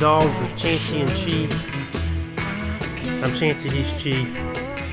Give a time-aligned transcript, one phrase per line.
[0.00, 2.42] Dogs with Chancey and Chi.
[3.22, 4.26] I'm Chancey, he's Chi.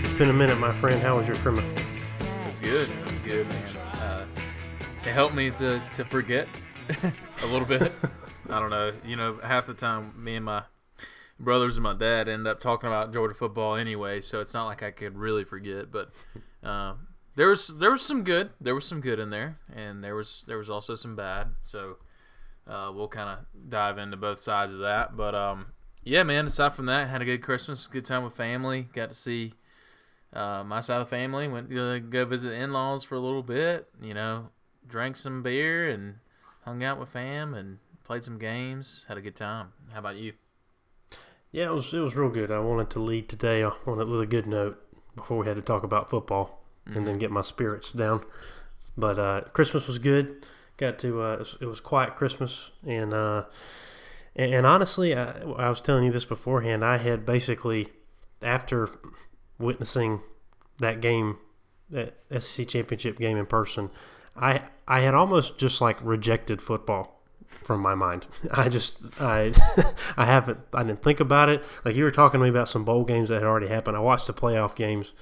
[0.02, 1.02] It's been a minute, my friend.
[1.02, 1.98] How was your Christmas?
[2.46, 2.90] It's good.
[3.06, 3.78] It's good, man.
[4.02, 4.26] Uh,
[5.04, 6.50] it helped me to, to forget
[7.42, 7.94] a little bit.
[8.50, 8.92] I don't know.
[9.06, 10.64] You know, half the time, me and my
[11.40, 14.84] brothers and my dad end up talking about Georgia football anyway, so it's not like
[14.84, 15.90] I could really forget.
[15.90, 16.12] But
[16.62, 16.96] uh,
[17.38, 18.50] there was there was some good.
[18.60, 21.52] There was some good in there, and there was there was also some bad.
[21.62, 21.96] So
[22.68, 25.16] uh, we'll kind of dive into both sides of that.
[25.16, 25.68] But um,
[26.04, 26.48] yeah, man.
[26.48, 28.88] Aside from that, had a good Christmas, good time with family.
[28.94, 29.54] Got to see
[30.34, 31.48] uh, my side of the family.
[31.48, 33.88] Went to go visit in laws for a little bit.
[34.02, 34.50] You know,
[34.88, 36.16] drank some beer and
[36.66, 39.06] hung out with fam and played some games.
[39.08, 39.74] Had a good time.
[39.94, 40.34] How about you?
[41.52, 42.52] Yeah, it was it was real good.
[42.52, 44.82] I wanted to lead today on a good note
[45.16, 46.98] before we had to talk about football mm-hmm.
[46.98, 48.24] and then get my spirits down.
[48.98, 50.46] But uh, Christmas was good
[50.78, 53.44] got to uh, it was quiet Christmas and uh,
[54.36, 56.86] and, and, honestly, I, I was telling you this beforehand.
[56.86, 57.90] I had basically
[58.42, 58.90] after
[59.58, 60.22] witnessing
[60.78, 61.38] that game,
[61.90, 63.90] that SEC championship game in person,
[64.36, 68.28] I I had almost just like rejected football from my mind.
[68.52, 69.54] I just I
[70.18, 71.64] I haven't I didn't think about it.
[71.84, 73.98] Like you were talking to me about some bowl games that had already happened.
[73.98, 75.14] I watched the playoff games,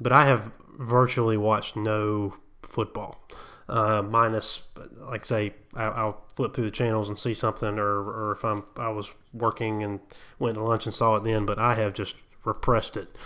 [0.00, 3.28] but I have virtually watched no football
[3.72, 4.60] uh, minus
[5.00, 8.90] like say I'll flip through the channels and see something or, or if I'm I
[8.90, 10.00] was working and
[10.38, 13.16] went to lunch and saw it then but I have just repressed it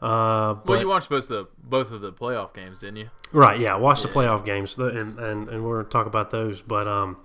[0.00, 3.74] uh, well you watched both the both of the playoff games didn't you right yeah
[3.74, 4.12] I watched yeah.
[4.12, 7.18] the playoff games and, and, and we're to talk about those but um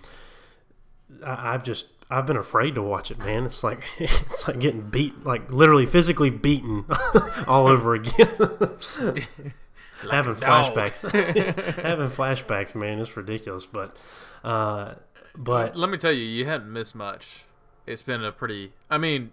[1.26, 3.46] I, I've just I've been afraid to watch it, man.
[3.46, 6.86] It's like it's like getting beat, like literally physically beaten
[7.48, 8.30] all over again.
[10.04, 11.02] like having flashbacks,
[11.82, 13.66] having flashbacks, man, it's ridiculous.
[13.66, 13.96] But,
[14.44, 14.96] uh,
[15.36, 17.46] but let me tell you, you hadn't missed much.
[17.86, 18.74] It's been a pretty.
[18.90, 19.32] I mean,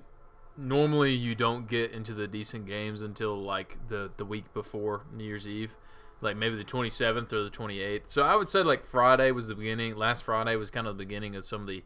[0.56, 5.24] normally you don't get into the decent games until like the the week before New
[5.24, 5.76] Year's Eve,
[6.20, 8.08] like maybe the 27th or the 28th.
[8.08, 9.96] So I would say like Friday was the beginning.
[9.96, 11.82] Last Friday was kind of the beginning of some of the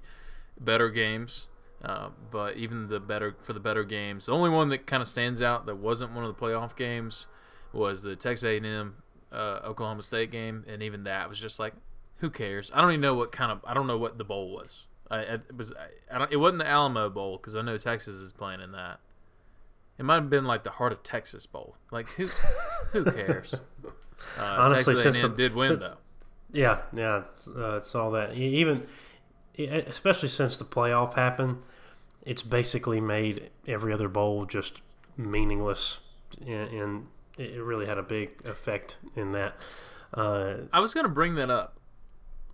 [0.61, 1.47] better games.
[1.83, 5.07] Uh, but even the better for the better games, the only one that kind of
[5.07, 7.27] stands out that wasn't one of the playoff games
[7.73, 8.97] was the Texas A&M
[9.33, 11.75] uh, Oklahoma State game, and even that was just like,
[12.19, 12.71] who cares?
[12.75, 14.87] I don't even know what kind of I don't know what the bowl was.
[15.11, 15.73] I, it was
[16.13, 19.01] I, don't, it wasn't the Alamo Bowl because I know Texas is playing in that.
[19.99, 21.77] It might have been like the Heart of Texas Bowl.
[21.91, 22.29] Like who
[22.93, 23.55] who cares?
[24.37, 25.97] Uh, Honestly, Texas A&M the, did win since, though.
[26.51, 27.23] Yeah, yeah,
[27.57, 28.35] uh, all that.
[28.35, 28.85] Even
[29.57, 31.59] especially since the playoff happened,
[32.23, 34.81] it's basically made every other bowl just
[35.17, 35.99] meaningless
[36.45, 37.07] in, in
[37.39, 39.55] it really had a big effect in that.
[40.13, 41.79] Uh, I was going to bring that up.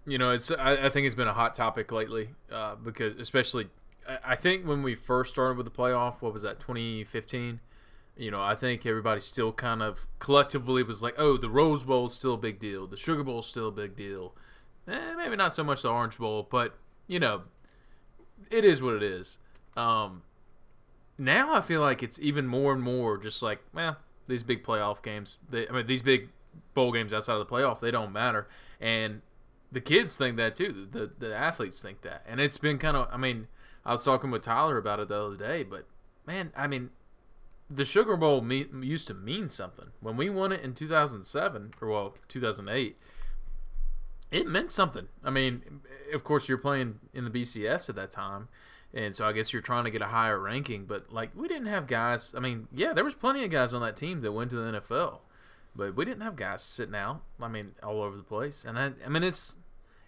[0.06, 3.68] You know, it's I, I, think it's been a hot topic lately uh, because especially
[4.06, 7.60] I, I think when we first started with the playoff, what was that 2015?
[8.16, 12.06] You know, I think everybody still kind of collectively was like, "Oh, the Rose Bowl
[12.06, 12.86] is still a big deal.
[12.86, 14.34] The Sugar Bowl is still a big deal.
[14.86, 16.76] Eh, maybe not so much the Orange Bowl, but
[17.08, 17.42] you know,
[18.50, 19.38] it is what it is."
[19.76, 20.22] Um,
[21.18, 23.96] now I feel like it's even more and more just like, well,
[24.26, 25.38] these big playoff games.
[25.48, 26.28] They, I mean, these big
[26.74, 28.48] bowl games outside of the playoff, they don't matter.
[28.80, 29.22] And
[29.72, 30.88] the kids think that too.
[30.90, 33.08] The the athletes think that, and it's been kind of.
[33.12, 33.48] I mean,
[33.84, 35.86] I was talking with Tyler about it the other day, but
[36.26, 36.90] man, I mean,
[37.68, 41.88] the Sugar Bowl me, used to mean something when we won it in 2007 or
[41.88, 42.96] well 2008.
[44.30, 45.08] It meant something.
[45.22, 48.48] I mean, of course, you're playing in the BCS at that time,
[48.94, 50.84] and so I guess you're trying to get a higher ranking.
[50.84, 52.32] But like we didn't have guys.
[52.36, 54.80] I mean, yeah, there was plenty of guys on that team that went to the
[54.80, 55.18] NFL,
[55.74, 57.22] but we didn't have guys sitting out.
[57.40, 58.64] I mean, all over the place.
[58.64, 59.56] And I, I mean, it's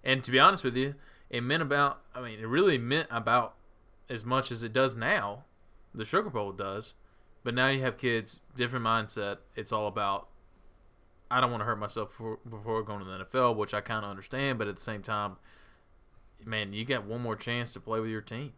[0.05, 0.95] and to be honest with you,
[1.29, 2.01] it meant about.
[2.15, 3.57] I mean, it really meant about
[4.09, 5.45] as much as it does now.
[5.93, 6.95] The Sugar Bowl does,
[7.43, 9.39] but now you have kids, different mindset.
[9.57, 10.29] It's all about.
[11.29, 14.05] I don't want to hurt myself before, before going to the NFL, which I kind
[14.05, 15.39] of understand, but at the same time,
[16.45, 18.53] man, you got one more chance to play with your team.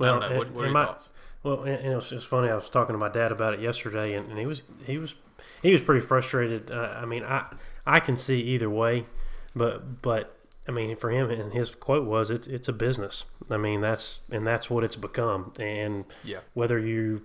[0.00, 1.08] Well, what, what are your my, thoughts?
[1.42, 2.50] Well, and, and it's, funny.
[2.50, 5.14] I was talking to my dad about it yesterday, and, and he was he was
[5.62, 6.70] he was pretty frustrated.
[6.70, 7.52] Uh, I mean, I
[7.86, 9.06] I can see either way,
[9.54, 10.36] but but
[10.66, 14.20] I mean, for him, and his quote was, "It's it's a business." I mean, that's
[14.30, 15.52] and that's what it's become.
[15.58, 16.40] And yeah.
[16.54, 17.22] whether you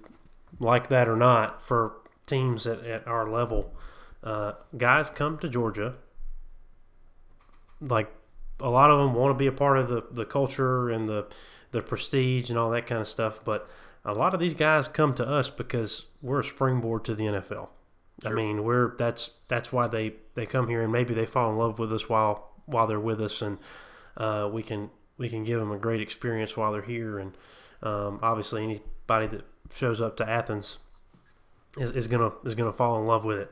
[0.59, 1.93] like that or not, for
[2.25, 3.73] teams at, at our level,
[4.23, 5.95] uh, guys come to Georgia.
[7.81, 8.11] Like
[8.59, 11.27] a lot of them want to be a part of the, the culture and the
[11.71, 13.43] the prestige and all that kind of stuff.
[13.43, 13.69] But
[14.05, 17.69] a lot of these guys come to us because we're a springboard to the NFL.
[18.23, 18.31] Sure.
[18.31, 21.57] I mean, we're that's that's why they they come here and maybe they fall in
[21.57, 23.57] love with us while while they're with us and
[24.17, 27.19] uh, we can we can give them a great experience while they're here.
[27.19, 27.33] And
[27.83, 30.77] um, obviously, anybody that shows up to Athens
[31.77, 33.51] is, is gonna is gonna fall in love with it.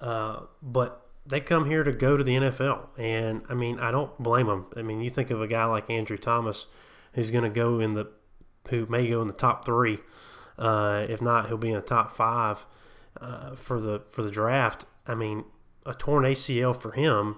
[0.00, 4.16] Uh, but they come here to go to the NFL, and I mean, I don't
[4.18, 4.66] blame them.
[4.76, 6.66] I mean, you think of a guy like Andrew Thomas,
[7.12, 8.10] who's going to go in the,
[8.68, 9.98] who may go in the top three,
[10.58, 12.66] uh, if not, he'll be in the top five
[13.20, 14.86] uh, for the for the draft.
[15.06, 15.44] I mean,
[15.86, 17.36] a torn ACL for him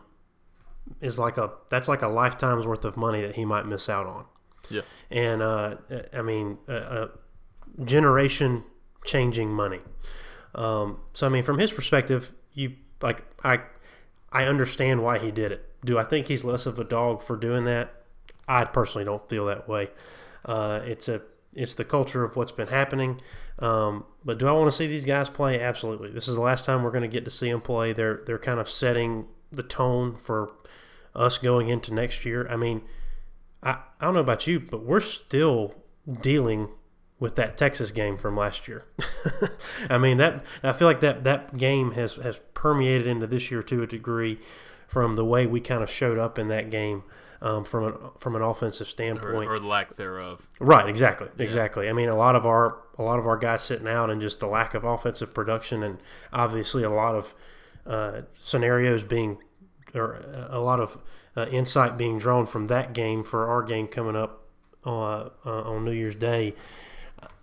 [1.01, 4.07] is like a that's like a lifetime's worth of money that he might miss out
[4.07, 4.25] on.
[4.71, 5.77] Yeah, and uh,
[6.13, 8.65] I mean, a, a generation
[9.05, 9.81] changing money.
[10.55, 13.61] Um, so I mean, from his perspective, you like I
[14.31, 15.69] I understand why he did it.
[15.85, 17.93] Do I think he's less of a dog for doing that?
[18.49, 19.91] I personally don't feel that way.
[20.45, 21.23] Uh, it's a
[21.55, 23.21] it's the culture of what's been happening.
[23.59, 25.61] Um, but do I want to see these guys play?
[25.61, 26.11] Absolutely.
[26.11, 27.93] This is the last time we're going to get to see them play.
[27.93, 30.53] They're they're kind of setting the tone for
[31.15, 32.49] us going into next year.
[32.49, 32.83] I mean,
[33.63, 35.75] I, I don't know about you, but we're still
[36.21, 36.69] dealing
[37.23, 38.85] with that Texas game from last year.
[39.89, 43.63] I mean that I feel like that that game has has permeated into this year
[43.63, 44.41] to a degree
[44.89, 47.05] from the way we kind of showed up in that game
[47.41, 50.49] um, from an from an offensive standpoint or, or lack thereof.
[50.59, 51.45] Right, exactly, yeah.
[51.45, 51.89] exactly.
[51.89, 54.41] I mean, a lot of our a lot of our guys sitting out and just
[54.41, 55.99] the lack of offensive production, and
[56.33, 57.35] obviously a lot of
[57.87, 59.39] uh, scenarios being
[59.95, 60.99] or a lot of
[61.37, 64.45] uh, insight being drawn from that game for our game coming up
[64.85, 66.55] uh, uh on New Year's Day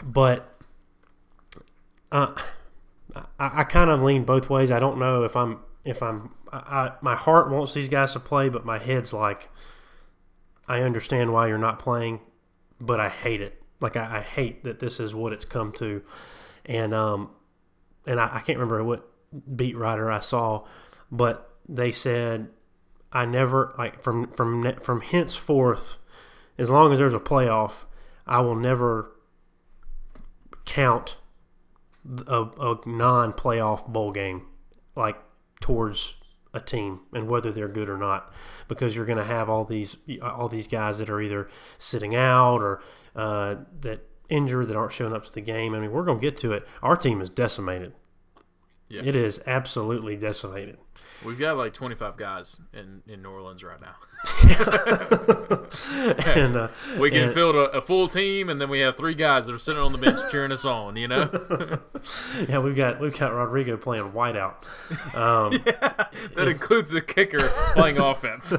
[0.04, 0.60] but
[2.12, 2.34] uh,
[3.40, 4.72] I, I kind of lean both ways.
[4.72, 8.50] I don't know if I'm if I'm I, my heart wants these guys to play,
[8.50, 9.50] but my head's like
[10.68, 12.20] I understand why you're not playing,
[12.80, 13.62] but I hate it.
[13.80, 16.04] Like I, I hate that this is what it's come to,
[16.66, 17.32] and um,
[18.06, 19.08] and I, I can't remember what
[19.56, 20.66] beat writer I saw,
[21.12, 22.50] but they said
[23.12, 25.98] I never like from from from henceforth,
[26.58, 27.86] as long as there's a playoff,
[28.28, 29.12] I will never
[30.70, 31.18] count
[32.28, 34.44] a, a non playoff bowl game
[34.96, 35.18] like
[35.60, 36.14] towards
[36.54, 38.32] a team and whether they're good or not
[38.68, 41.50] because you're going to have all these all these guys that are either
[41.80, 42.82] sitting out or
[43.16, 45.74] uh, that injured that aren't showing up to the game.
[45.74, 46.68] I mean, we're going to get to it.
[46.84, 47.94] Our team is decimated.
[48.88, 49.02] Yeah.
[49.04, 50.78] It is absolutely decimated.
[51.26, 53.96] We've got like 25 guys in, in New Orleans right now.
[56.26, 56.68] and uh,
[56.98, 59.54] we can and, field a, a, full team, and then we have three guys that
[59.54, 60.96] are sitting on the bench cheering us on.
[60.96, 61.30] You know?
[62.48, 64.64] yeah, we've got we've got Rodrigo playing wideout.
[65.16, 66.06] Um, yeah,
[66.36, 68.56] that includes the kicker playing offense.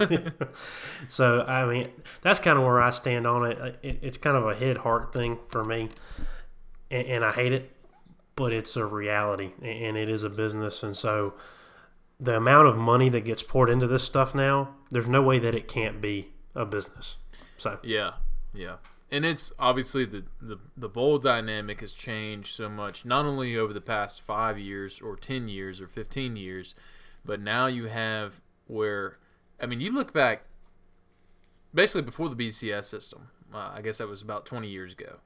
[1.08, 1.88] so I mean,
[2.22, 3.78] that's kind of where I stand on it.
[3.82, 5.88] it it's kind of a head heart thing for me,
[6.90, 7.70] and, and I hate it,
[8.36, 11.34] but it's a reality, and it is a business, and so
[12.20, 15.54] the amount of money that gets poured into this stuff now, there's no way that
[15.54, 17.16] it can't be a business.
[17.56, 18.12] So yeah,
[18.52, 18.76] yeah,
[19.10, 23.72] and it's obviously the the the bowl dynamic has changed so much, not only over
[23.72, 26.74] the past five years or ten years or fifteen years,
[27.24, 29.18] but now you have where,
[29.60, 30.42] I mean, you look back,
[31.74, 33.28] basically before the BCS system.
[33.52, 35.16] Uh, I guess that was about twenty years ago.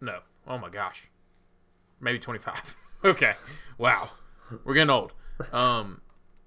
[0.00, 1.08] No, oh my gosh,
[2.00, 2.76] maybe twenty five.
[3.04, 3.34] okay,
[3.78, 4.10] wow,
[4.64, 5.12] we're getting old.
[5.52, 6.00] Um,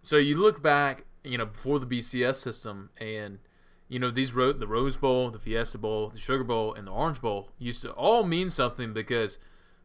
[0.04, 3.40] so you look back, you know, before the BCS system, and
[3.88, 6.92] you know these ro- the Rose Bowl, the Fiesta Bowl, the Sugar Bowl, and the
[6.92, 9.38] Orange Bowl used to all mean something because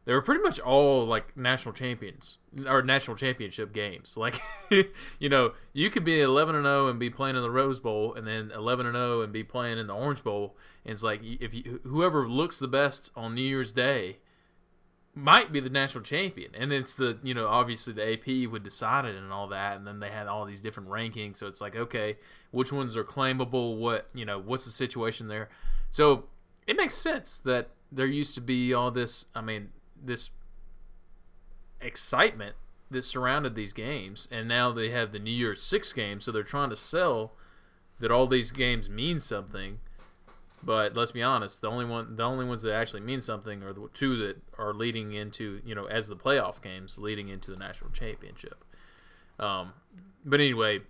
[0.03, 4.17] they were pretty much all like national champions or national championship games.
[4.17, 4.41] Like,
[5.19, 8.13] you know, you could be 11 and 0 and be playing in the Rose Bowl,
[8.13, 10.57] and then 11 and 0 and be playing in the Orange Bowl.
[10.83, 14.17] And it's like if you, whoever looks the best on New Year's Day
[15.19, 16.51] might be the national champion.
[16.55, 19.77] And it's the, you know, obviously the AP would decide it and all that.
[19.77, 21.37] And then they had all these different rankings.
[21.37, 22.17] So it's like, okay,
[22.51, 23.77] which ones are claimable?
[23.77, 25.49] What, you know, what's the situation there?
[25.91, 26.25] So
[26.65, 29.69] it makes sense that there used to be all this, I mean,
[30.01, 30.29] this
[31.81, 32.55] excitement
[32.89, 34.27] that surrounded these games.
[34.31, 36.23] And now they have the New Year's Six games.
[36.23, 37.33] So they're trying to sell
[37.99, 39.79] that all these games mean something
[40.63, 43.73] but let's be honest, the only one, the only ones that actually mean something are
[43.73, 47.57] the two that are leading into, you know, as the playoff games, leading into the
[47.57, 48.63] national championship.
[49.39, 49.73] Um,
[50.25, 50.81] but anyway,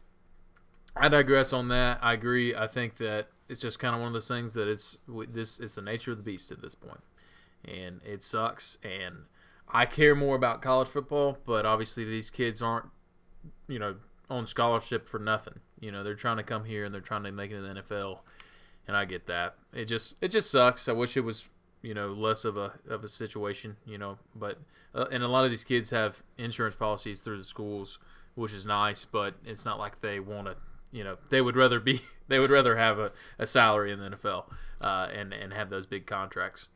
[0.95, 1.99] I digress on that.
[2.01, 2.55] I agree.
[2.55, 5.59] I think that it's just kind of one of those things that it's this.
[5.59, 7.01] It's the nature of the beast at this point,
[7.63, 8.77] and it sucks.
[8.83, 9.25] And
[9.67, 12.87] I care more about college football, but obviously these kids aren't,
[13.67, 13.97] you know,
[14.29, 15.59] on scholarship for nothing.
[15.79, 17.81] You know, they're trying to come here and they're trying to make it in the
[17.81, 18.19] NFL
[18.87, 19.55] and I get that.
[19.73, 20.87] It just it just sucks.
[20.87, 21.47] I wish it was
[21.81, 24.17] you know less of a of a situation, you know.
[24.35, 24.59] But
[24.93, 27.99] uh, and a lot of these kids have insurance policies through the schools,
[28.35, 29.05] which is nice.
[29.05, 30.55] But it's not like they want to
[30.91, 34.09] you know they would rather be they would rather have a, a salary in the
[34.09, 34.45] NFL
[34.81, 36.69] uh, and and have those big contracts.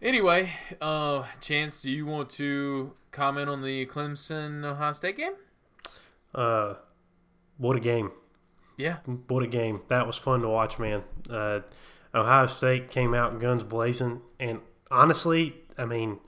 [0.00, 5.34] Anyway, uh, Chance, do you want to comment on the Clemson Ohio State game?
[6.34, 6.74] Uh,
[7.56, 8.10] what a game!
[8.82, 8.96] Yeah,
[9.28, 9.82] What a game!
[9.86, 11.04] That was fun to watch, man.
[11.30, 11.60] Uh,
[12.12, 14.58] Ohio State came out guns blazing, and
[14.90, 16.18] honestly, I mean,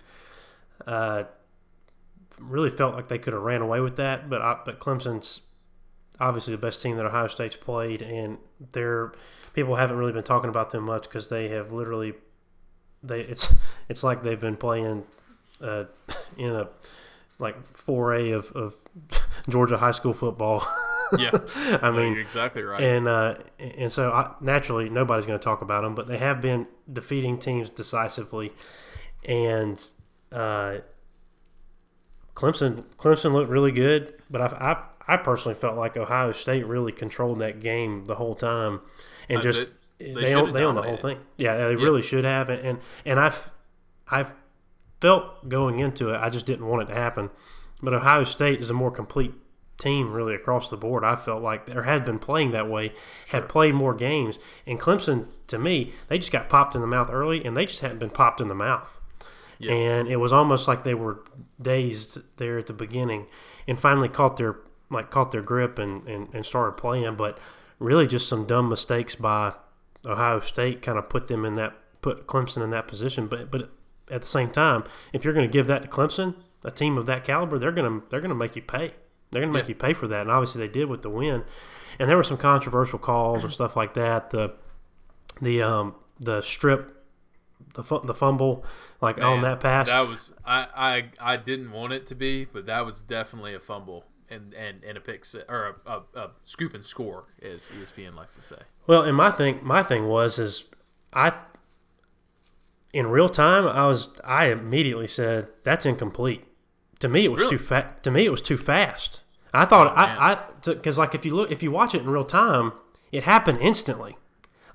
[0.86, 1.24] uh,
[2.38, 4.30] really felt like they could have ran away with that.
[4.30, 5.40] But I, but Clemson's
[6.20, 8.38] obviously the best team that Ohio State's played, and
[8.70, 9.12] they're
[9.52, 12.14] people haven't really been talking about them much because they have literally
[13.02, 13.52] they it's
[13.88, 15.02] it's like they've been playing
[15.60, 15.86] uh,
[16.38, 16.68] in a
[17.40, 18.76] like 4A of, of
[19.48, 20.64] Georgia high school football.
[21.18, 21.30] yeah.
[21.82, 22.80] I No, mean, you're exactly right.
[22.82, 26.40] and uh, and so I, naturally nobody's going to talk about them, but they have
[26.40, 28.52] been defeating teams decisively,
[29.24, 29.82] and
[30.32, 30.78] uh,
[32.34, 36.92] Clemson Clemson looked really good, but I, I I personally felt like Ohio State really
[36.92, 38.80] controlled that game the whole time,
[39.28, 39.66] and Uh, just they-
[39.98, 41.18] they, they own, they own the whole thing.
[41.38, 43.50] Yeah, they really should have, and and, and I've
[44.08, 44.34] I've
[45.00, 47.30] felt going into it, I just didn't want it to happen.
[47.82, 49.32] But Ohio State is a more complete
[49.78, 51.04] team, really across the board.
[51.04, 52.92] I felt like there had been playing that way,
[53.28, 57.10] had played more games, and Clemson, to me, they just got popped in the mouth
[57.10, 58.98] early, and they just hadn't been popped in the mouth.
[59.58, 59.72] Yeah.
[59.72, 61.24] And it was almost like they were
[61.60, 63.26] dazed there at the beginning,
[63.66, 64.56] and finally caught their
[64.90, 67.16] like caught their grip and, and, and started playing.
[67.16, 67.38] But
[67.78, 69.54] really, just some dumb mistakes by
[70.06, 73.26] Ohio State kind of put them in that put Clemson in that position.
[73.26, 73.70] But but
[74.10, 77.06] at the same time, if you're going to give that to Clemson, a team of
[77.06, 78.94] that caliber, they're going to they're going to make you pay.
[79.34, 79.70] They're going to make Yeah.
[79.70, 81.44] you pay for that, and obviously they did with the win.
[81.98, 84.30] And there were some controversial calls and stuff like that.
[84.30, 84.54] The
[85.42, 87.04] the um the strip,
[87.74, 88.64] the the fumble,
[89.00, 89.88] like on that pass.
[89.88, 90.66] That was I,
[91.20, 94.82] I I didn't want it to be, but that was definitely a fumble and and,
[94.82, 98.62] and a pick or a, a, a scoop and score, as ESPN likes to say.
[98.86, 100.64] Well, and my thing, my thing was is
[101.12, 101.32] I
[102.92, 106.44] in real time I was I immediately said that's incomplete.
[107.00, 107.58] To me, it was Really?
[107.58, 108.02] too fast.
[108.04, 109.22] To me, it was too fast.
[109.54, 109.94] I thought Oh.
[109.96, 112.72] I I because like if you look if you watch it in real time,
[113.12, 114.16] it happened instantly.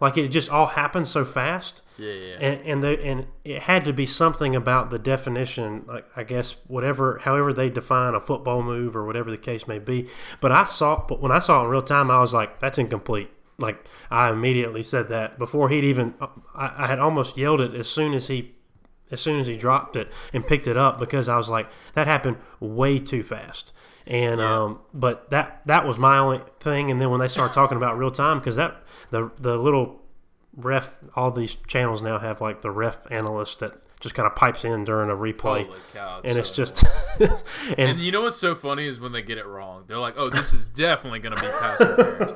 [0.01, 1.81] Like it just all happened so fast.
[1.97, 2.35] Yeah, yeah.
[2.39, 6.55] and and, the, and it had to be something about the definition, like I guess
[6.67, 10.07] whatever, however they define a football move or whatever the case may be.
[10.39, 12.77] But I saw, but when I saw it in real time, I was like, "That's
[12.77, 16.13] incomplete." Like I immediately said that before he'd even.
[16.55, 18.53] I, I had almost yelled it as soon as he,
[19.11, 22.07] as soon as he dropped it and picked it up because I was like, "That
[22.07, 23.73] happened way too fast."
[24.09, 26.89] And um, but that that was my only thing.
[26.89, 30.01] And then when they started talking about real time, because that the the little
[30.57, 34.65] ref all these channels now have like the ref analyst that just kind of pipes
[34.65, 36.21] in during a replay cow!
[36.23, 36.83] and so it's just
[37.77, 39.83] And and you know what's so funny is when they get it wrong.
[39.87, 42.31] They're like, "Oh, this is definitely going to be pass interference."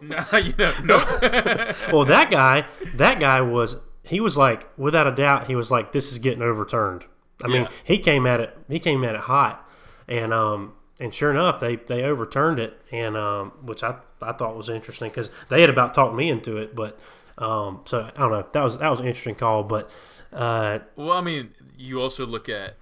[0.32, 1.76] no, you know, nope.
[1.92, 5.92] well that guy that guy was he was like without a doubt he was like
[5.92, 7.04] this is getting overturned
[7.44, 9.68] i mean he came at it he came at it hot
[10.06, 14.56] and um and sure enough they they overturned it and um which i i thought
[14.56, 16.98] was interesting because they had about talked me into it but
[17.38, 18.46] um so i don't know.
[18.52, 19.90] That was that was an interesting call but
[20.32, 22.76] uh well, I mean, you also look at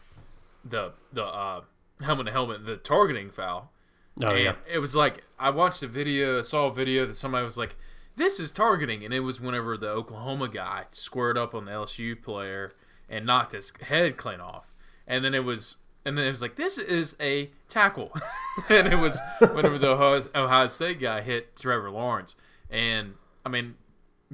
[0.64, 1.62] the the uh,
[2.02, 3.70] helmet to helmet, the targeting foul.
[4.22, 4.56] oh yeah.
[4.70, 7.76] It was like I watched a video, saw a video that somebody was like,
[8.16, 12.20] "This is targeting," and it was whenever the Oklahoma guy squared up on the LSU
[12.20, 12.72] player
[13.08, 14.74] and knocked his head clean off,
[15.06, 18.12] and then it was, and then it was like, "This is a tackle,"
[18.70, 22.36] and it was whenever the Ohio, State guy hit Trevor Lawrence,
[22.70, 23.74] and I mean.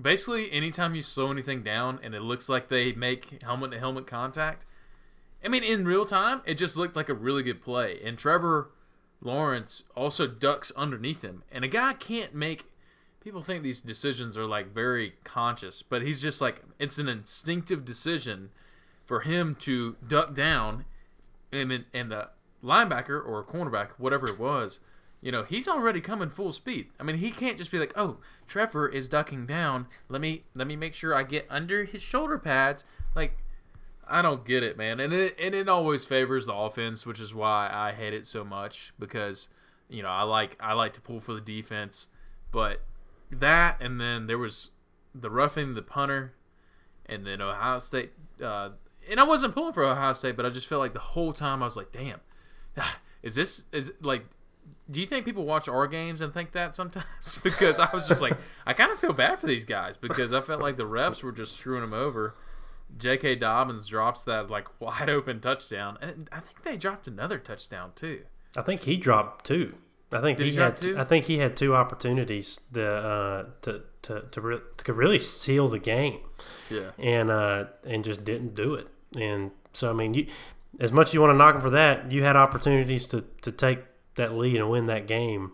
[0.01, 4.07] Basically, anytime you slow anything down and it looks like they make helmet to helmet
[4.07, 4.65] contact,
[5.45, 8.01] I mean, in real time, it just looked like a really good play.
[8.05, 8.71] And Trevor
[9.21, 11.43] Lawrence also ducks underneath him.
[11.51, 12.65] And a guy can't make.
[13.21, 17.85] People think these decisions are like very conscious, but he's just like, it's an instinctive
[17.85, 18.51] decision
[19.05, 20.85] for him to duck down.
[21.53, 22.31] And, then- and the
[22.65, 24.81] linebacker or cornerback, whatever it was,
[25.21, 26.89] you know, he's already coming full speed.
[26.99, 28.19] I mean, he can't just be like, "Oh,
[28.49, 29.87] Trevor is ducking down.
[30.09, 33.39] Let me let me make sure I get under his shoulder pads." Like
[34.09, 34.99] I don't get it, man.
[34.99, 38.43] And it and it always favors the offense, which is why I hate it so
[38.43, 39.49] much because
[39.89, 42.09] you know, I like I like to pull for the defense,
[42.51, 42.83] but
[43.31, 44.71] that and then there was
[45.15, 46.35] the roughing the punter
[47.07, 48.71] and then Ohio State uh,
[49.11, 51.63] and I wasn't pulling for Ohio State, but I just felt like the whole time
[51.63, 52.21] I was like, "Damn.
[53.23, 54.25] Is this is like
[54.91, 57.39] do you think people watch our games and think that sometimes?
[57.43, 60.41] because I was just like, I kind of feel bad for these guys because I
[60.41, 62.35] felt like the refs were just screwing them over.
[62.97, 63.37] J.K.
[63.37, 68.25] Dobbins drops that like wide open touchdown, and I think they dropped another touchdown too.
[68.55, 69.75] i think he dropped two
[70.13, 70.77] I think Did he he had.
[70.77, 70.99] two?
[70.99, 75.69] I think he had two opportunities to uh, to to to, re- to really seal
[75.69, 76.21] the game,
[76.71, 76.91] Yeah.
[76.99, 78.89] and uh, and just didn't do it.
[79.17, 80.27] And so I mean, you
[80.81, 83.53] as much as you want to knock him for that, you had opportunities to to
[83.53, 83.81] take
[84.17, 85.53] that lead and win that game,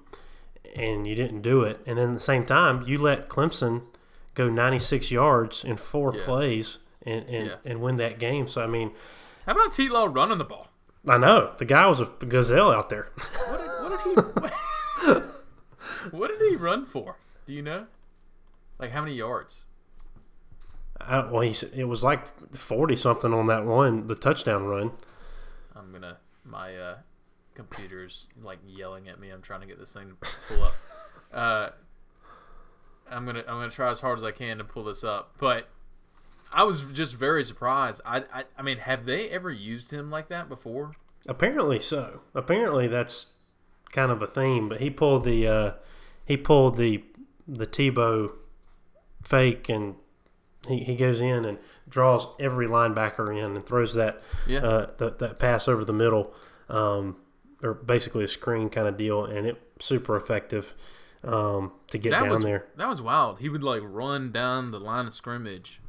[0.77, 1.81] and you didn't do it.
[1.87, 3.83] And then at the same time, you let Clemson
[4.35, 6.25] go 96 yards in four Yeah.
[6.25, 7.55] plays and and, Yeah.
[7.65, 8.49] and win that game.
[8.49, 8.93] So I mean,
[9.47, 9.89] How about T.
[9.89, 10.69] Law running the ball?
[11.07, 13.09] I know the guy was a gazelle out there.
[13.47, 14.48] What did, what did he?
[16.11, 17.17] what did he run for?
[17.47, 17.87] Do you know?
[18.79, 19.63] Like how many yards?
[21.01, 24.93] I, well, he, it was like 40 something on that one, the touchdown run.
[25.77, 26.19] I'm gonna.
[26.45, 26.97] My uh,
[27.55, 29.31] computer's like yelling at me.
[29.31, 30.75] I'm trying to get this thing to pull up.
[31.31, 31.69] Uh,
[33.11, 33.41] I'm gonna.
[33.41, 35.35] I'm gonna try as hard as I can to pull this up.
[35.39, 35.69] But
[36.51, 38.01] I was just very surprised.
[38.07, 38.25] I.
[38.33, 40.93] I, I mean, have they ever used him like that before?
[41.29, 42.23] Apparently so.
[42.35, 43.27] Apparently that's
[43.93, 44.71] kind of a theme.
[44.71, 45.73] But he pulled the uh,
[46.29, 47.03] he pulled the
[47.49, 48.33] the Tebow
[49.23, 49.97] fake, and
[50.69, 51.59] he, he goes in and
[51.89, 54.59] draws every linebacker in and throws that Yeah.
[54.61, 56.33] uh, that, that pass over the middle,
[56.69, 57.17] um,
[57.63, 60.75] or basically a screen kind of deal, and it super effective
[61.25, 62.67] um, to get that down was there.
[62.77, 63.39] that was wild.
[63.41, 65.81] He would like run down the line of scrimmage,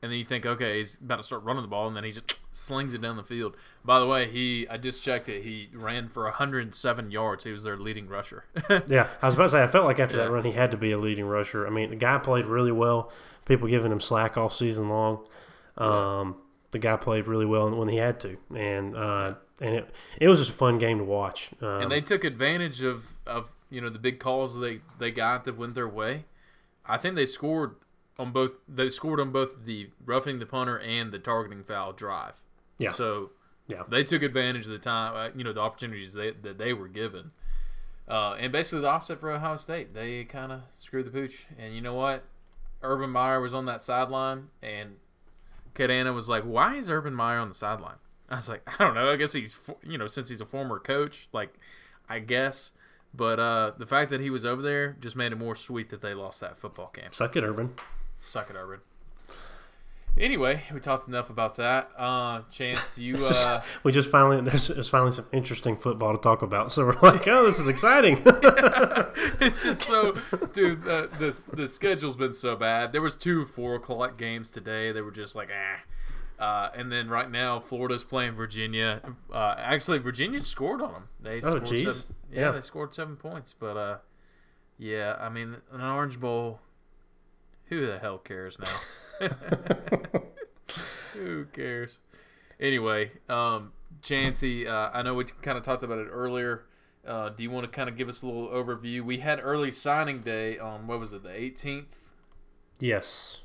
[0.00, 2.12] and then you think, okay, he's about to start running the ball, and then he
[2.12, 3.56] just slings it down the field.
[3.84, 5.42] By the way, he I just checked it.
[5.42, 7.44] He ran for 107 yards.
[7.44, 8.44] He was their leading rusher.
[8.86, 9.62] Yeah, I was about to say.
[9.62, 10.24] I felt like after Yeah.
[10.24, 11.66] that run, he had to be a leading rusher.
[11.66, 13.10] I mean, the guy played really well.
[13.46, 15.26] People giving him slack all season long.
[15.76, 16.36] Um,
[16.70, 19.90] The guy played really well when he had to, and uh, and it
[20.20, 21.50] it was just a fun game to watch.
[21.60, 25.44] Um, and they took advantage of, of you know the big calls they, they got
[25.44, 26.24] that went their way.
[26.86, 27.76] I think they scored
[28.22, 28.52] on both.
[28.68, 32.38] They scored on both the roughing the punter and the targeting foul drive.
[32.78, 32.90] Yeah.
[32.92, 33.30] So
[33.68, 33.82] Yeah.
[33.88, 35.14] they took advantage of the time.
[35.14, 37.32] Uh, you know the opportunities they, that they were given.
[38.08, 39.94] Uh, and basically the opposite for Ohio State.
[39.94, 41.46] They kind of screwed the pooch.
[41.58, 42.24] And you know what?
[42.82, 44.96] Urban Meyer was on that sideline, and
[45.74, 47.96] Kadana was like, "Why is Urban Meyer on the sideline?"
[48.28, 49.10] I was like, "I don't know.
[49.12, 51.54] I guess he's you know since he's a former coach, like
[52.08, 52.72] I guess."
[53.14, 56.00] But uh, the fact that he was over there just made it more sweet that
[56.00, 57.12] they lost that football game.
[57.12, 57.74] suck it, Urban.
[58.22, 58.80] Suck it, Urban.
[60.16, 61.90] Anyway, we talked enough about that.
[61.98, 66.42] Uh, Chance, you uh, We just finally there's, there's finally some interesting football to talk
[66.42, 66.70] about.
[66.70, 68.22] So we're like, oh, this is exciting.
[68.24, 70.12] it's just so,
[70.52, 70.84] dude.
[70.84, 72.92] The, the the schedule's been so bad.
[72.92, 74.92] There was two four o'clock games today.
[74.92, 75.80] They were just like, ah.
[76.38, 79.00] Uh, and then right now, Florida's playing Virginia.
[79.32, 81.08] Uh, actually, Virginia scored on them.
[81.20, 81.84] They Oh, scored geez.
[81.84, 82.50] seven, yeah, Yeah.
[82.52, 83.54] they scored seven points.
[83.58, 83.96] But uh,
[84.78, 86.60] yeah, I mean, an Orange Bowl.
[87.72, 89.28] Who the hell cares now?
[91.14, 92.00] Who cares?
[92.60, 93.72] Anyway, um,
[94.10, 96.64] uh, I know we kind of talked about it earlier.
[97.06, 99.00] Uh, do you want to kind of give us a little overview?
[99.00, 101.86] We had early signing day on what was it, the 18th?
[102.78, 103.40] yes.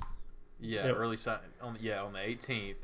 [0.59, 0.95] Yeah, Yep.
[0.97, 2.77] early sign on yeah on the 18th.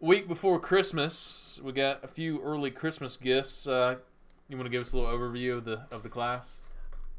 [0.00, 3.66] Week before Christmas, we got a few early Christmas gifts.
[3.66, 3.96] Uh,
[4.48, 6.60] you want to give us a little overview of the of the class?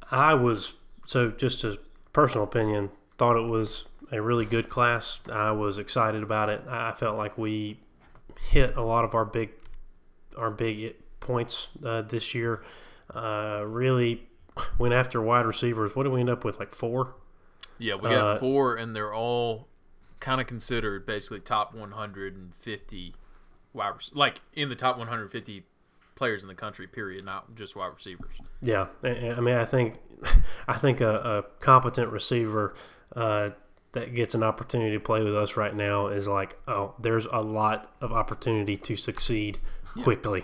[0.09, 1.79] I was so just a
[2.13, 2.91] personal opinion.
[3.19, 5.19] Thought it was a really good class.
[5.31, 6.61] I was excited about it.
[6.67, 7.79] I felt like we
[8.49, 9.51] hit a lot of our big
[10.37, 12.63] our big points uh, this year.
[13.13, 14.27] Uh, really
[14.77, 15.95] went after wide receivers.
[15.95, 16.59] What did we end up with?
[16.59, 17.15] Like four.
[17.77, 19.67] Yeah, we got Uh, four, and they're all
[20.19, 23.15] kind of considered basically top 150
[23.73, 25.65] wide like in the top 150
[26.15, 26.87] players in the country.
[26.87, 28.35] Period, not just wide receivers.
[28.61, 29.99] Yeah, I I mean, I think,
[30.67, 32.75] I think a, a competent receiver
[33.15, 33.49] uh,
[33.93, 37.39] that gets an opportunity to play with us right now is like, oh, there's a
[37.39, 39.57] lot of opportunity to succeed
[40.03, 40.43] quickly.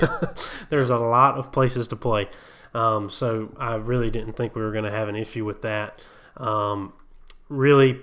[0.70, 2.28] there's a lot of places to play,
[2.74, 6.00] um, so I really didn't think we were going to have an issue with that.
[6.36, 6.92] Um,
[7.48, 8.00] really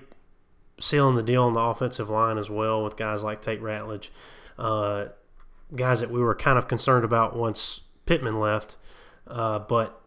[0.78, 4.08] sealing the deal on the offensive line as well with guys like Tate Ratledge,
[4.58, 5.06] uh,
[5.74, 8.76] guys that we were kind of concerned about once Pittman left
[9.26, 10.00] uh, but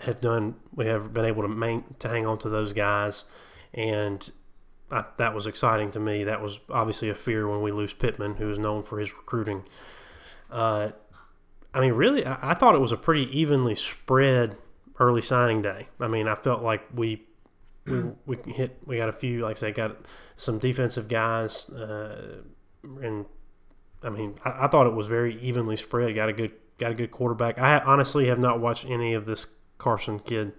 [0.00, 3.24] have done we have been able to main, to hang on to those guys,
[3.74, 4.30] and
[4.90, 6.24] I, that was exciting to me.
[6.24, 9.64] That was obviously a fear when we lose Pittman, who is known for his recruiting.
[10.50, 10.90] Uh,
[11.72, 14.56] I mean, really, I, I thought it was a pretty evenly spread
[14.98, 15.88] early signing day.
[15.98, 17.26] I mean, I felt like we
[17.86, 19.96] we, we hit we got a few like I say got
[20.36, 22.42] some defensive guys uh,
[23.02, 23.26] and
[24.02, 26.14] I mean I, I thought it was very evenly spread.
[26.14, 27.58] Got a good got a good quarterback.
[27.58, 29.46] I honestly have not watched any of this
[29.80, 30.52] Carson kid,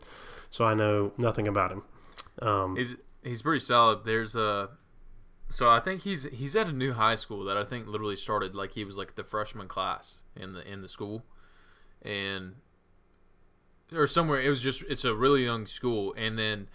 [0.50, 1.84] so I know nothing about him.
[2.42, 4.04] Um, He's he's pretty solid.
[4.04, 4.72] There's a
[5.48, 8.56] so I think he's he's at a new high school that I think literally started
[8.56, 11.26] like he was like the freshman class in the in the school,
[12.02, 12.56] and
[13.94, 14.42] or somewhere.
[14.42, 16.70] It was just it's a really young school, and then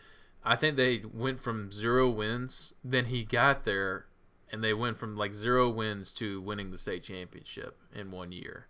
[0.44, 2.74] I think they went from zero wins.
[2.84, 4.06] Then he got there,
[4.52, 8.68] and they went from like zero wins to winning the state championship in one year.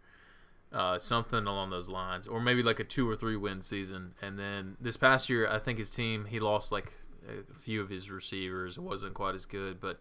[0.72, 4.14] Uh, something along those lines, or maybe like a two or three win season.
[4.20, 6.92] And then this past year, I think his team he lost like
[7.29, 8.76] a few of his receivers.
[8.76, 10.00] It wasn't quite as good, but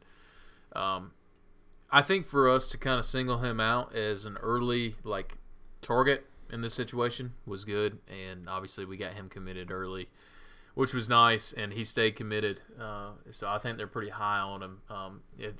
[0.75, 1.11] um,
[1.91, 5.37] I think for us to kind of single him out as an early like
[5.81, 10.09] target in this situation was good, and obviously we got him committed early,
[10.75, 12.59] which was nice, and he stayed committed.
[12.79, 14.81] Uh, so I think they're pretty high on him.
[14.89, 15.55] Um, at,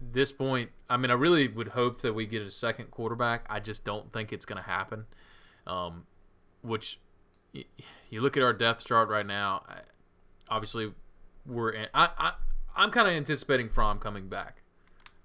[0.00, 3.44] this point, I mean, I really would hope that we get a second quarterback.
[3.50, 5.06] I just don't think it's going to happen.
[5.66, 6.06] Um,
[6.62, 7.00] which
[7.52, 9.64] you look at our depth chart right now.
[10.48, 10.92] Obviously,
[11.44, 12.32] we're in, I, I
[12.76, 14.62] I'm kind of anticipating Fromm coming back.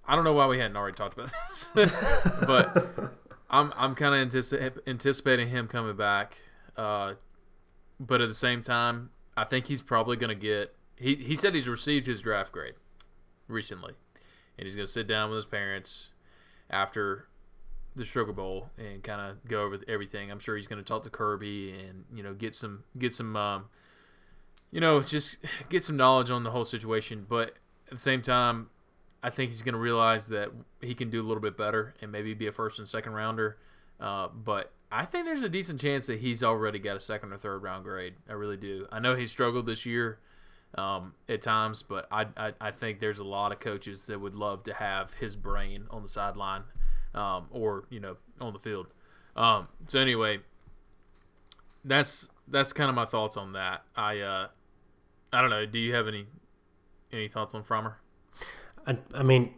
[0.05, 3.13] I don't know why we hadn't already talked about this, but
[3.49, 6.39] I'm I'm kind of antici- anticipating him coming back.
[6.75, 7.13] Uh,
[7.99, 10.75] but at the same time, I think he's probably going to get.
[10.97, 12.75] He he said he's received his draft grade
[13.47, 13.93] recently,
[14.57, 16.09] and he's going to sit down with his parents
[16.69, 17.27] after
[17.95, 20.31] the Sugar Bowl and kind of go over everything.
[20.31, 23.35] I'm sure he's going to talk to Kirby and you know get some get some
[23.35, 23.65] um,
[24.71, 25.37] you know just
[25.69, 27.25] get some knowledge on the whole situation.
[27.27, 27.53] But
[27.87, 28.69] at the same time,
[29.21, 30.49] I think he's going to realize that
[30.81, 33.57] he can do a little bit better and maybe be a first and second rounder.
[33.99, 37.37] Uh, but I think there's a decent chance that he's already got a second or
[37.37, 38.13] third round grade.
[38.29, 38.85] I really do.
[38.91, 40.19] I know he struggled this year
[40.75, 44.35] um, at times, but I, I, I think there's a lot of coaches that would
[44.35, 46.65] love to have his brain on the sideline
[47.15, 48.85] um, or you know on the field.
[49.35, 50.39] Um, so anyway,
[51.83, 53.81] that's that's kind of my thoughts on that.
[53.95, 54.47] I uh,
[55.31, 55.65] I don't know.
[55.65, 56.27] Do you have any
[57.11, 57.95] any thoughts on Frommer?
[58.85, 59.55] I, I mean,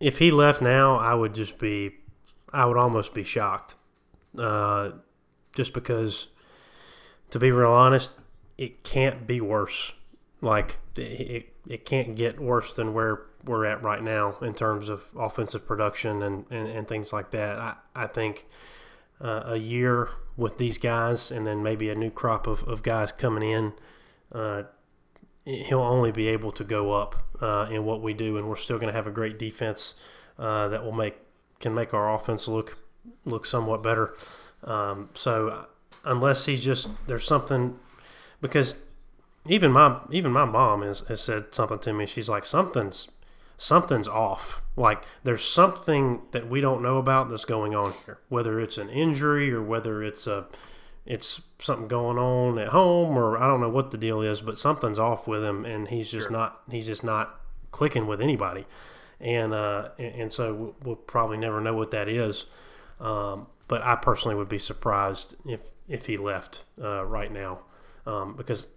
[0.00, 1.92] if he left now, I would just be,
[2.52, 3.76] I would almost be shocked.
[4.38, 4.92] Uh,
[5.54, 6.28] just because,
[7.30, 8.12] to be real honest,
[8.56, 9.92] it can't be worse.
[10.40, 15.04] Like, it, it can't get worse than where we're at right now in terms of
[15.16, 17.58] offensive production and, and, and things like that.
[17.58, 18.46] I, I think
[19.20, 23.12] uh, a year with these guys and then maybe a new crop of, of guys
[23.12, 23.72] coming in,
[24.32, 24.62] uh,
[25.44, 28.78] he'll only be able to go up uh, in what we do, and we're still
[28.78, 29.94] going to have a great defense
[30.38, 31.16] uh, that will make
[31.58, 32.78] can make our offense look
[33.24, 34.14] look somewhat better.
[34.64, 35.66] Um, so
[36.04, 37.78] unless he's just there's something
[38.40, 38.74] because
[39.48, 42.06] even my even my mom has, has said something to me.
[42.06, 43.08] She's like something's
[43.56, 44.62] something's off.
[44.76, 48.18] Like there's something that we don't know about that's going on here.
[48.28, 50.46] Whether it's an injury or whether it's a
[51.04, 54.58] it's something going on at home or I don't know what the deal is, but
[54.58, 56.32] something's off with him and he's just sure.
[56.32, 58.66] not he's just not clicking with anybody.
[59.20, 62.46] And uh, and so we'll probably never know what that is.
[63.02, 67.58] Um, but I personally would be surprised if if he left uh, right now
[68.06, 68.68] um, because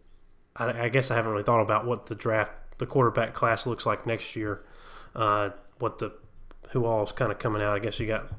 [0.56, 3.86] I, I, guess I haven't really thought about what the draft the quarterback class looks
[3.86, 4.64] like next year.
[5.16, 6.12] Uh, what the
[6.72, 7.74] who all is kind of coming out.
[7.74, 8.32] I guess you got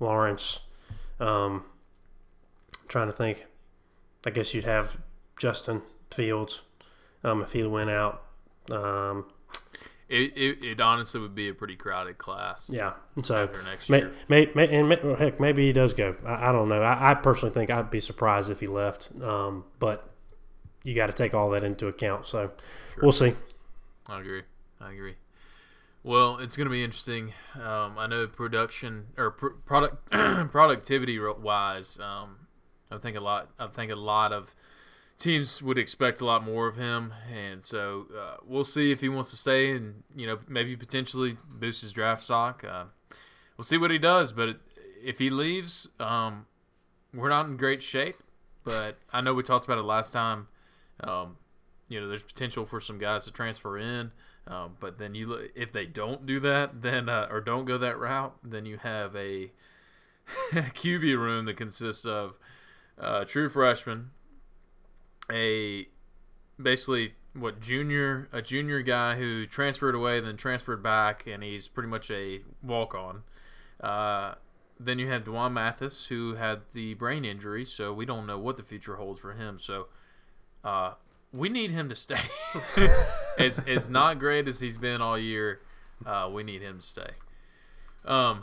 [0.00, 0.60] Lawrence.
[1.20, 1.64] Um,
[2.88, 3.46] trying to think.
[4.24, 4.96] I guess you'd have
[5.38, 6.62] Justin Fields
[7.22, 8.22] um, if he went out.
[8.70, 9.26] Um,
[10.08, 12.70] it, it, it, honestly would be a pretty crowded class.
[12.72, 14.12] Yeah, and so next may, year.
[14.28, 16.14] May, may, and may, heck, maybe he does go.
[16.24, 16.82] I, I don't know.
[16.82, 19.08] I, I, personally think I'd be surprised if he left.
[19.20, 20.08] Um, but
[20.84, 22.26] you got to take all that into account.
[22.26, 22.52] So
[22.94, 23.02] sure.
[23.02, 23.34] we'll see.
[24.06, 24.42] I agree.
[24.80, 25.16] I agree.
[26.04, 27.32] Well, it's going to be interesting.
[27.56, 30.08] Um, I know production or pr- product
[30.52, 32.46] productivity wise, um,
[32.92, 33.50] I think a lot.
[33.58, 34.54] I think a lot of
[35.18, 39.08] teams would expect a lot more of him, and so uh, we'll see if he
[39.08, 42.64] wants to stay and you know maybe potentially boost his draft stock.
[42.64, 42.84] Uh,
[43.56, 44.60] we'll see what he does, but
[45.02, 46.46] if he leaves, um,
[47.14, 48.16] we're not in great shape.
[48.64, 50.48] But I know we talked about it last time.
[51.00, 51.36] Um,
[51.88, 54.10] you know, there's potential for some guys to transfer in.
[54.48, 57.98] Um, but then you, if they don't do that, then uh, or don't go that
[57.98, 59.52] route, then you have a
[60.52, 62.38] QB room that consists of
[62.98, 64.10] uh, true freshman,
[65.30, 65.88] a
[66.60, 71.88] basically what junior a junior guy who transferred away then transferred back and he's pretty
[71.88, 73.22] much a walk on.
[73.80, 74.34] Uh,
[74.78, 78.56] then you have Dwan Mathis who had the brain injury, so we don't know what
[78.56, 79.58] the future holds for him.
[79.60, 79.88] So
[80.64, 80.94] uh,
[81.32, 82.20] we need him to stay.
[83.38, 85.60] it's it's not great as he's been all year.
[86.04, 87.10] Uh, we need him to stay.
[88.04, 88.42] Um,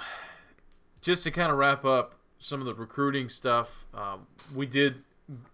[1.01, 3.85] just to kind of wrap up some of the recruiting stuff.
[3.93, 5.03] Um, we did,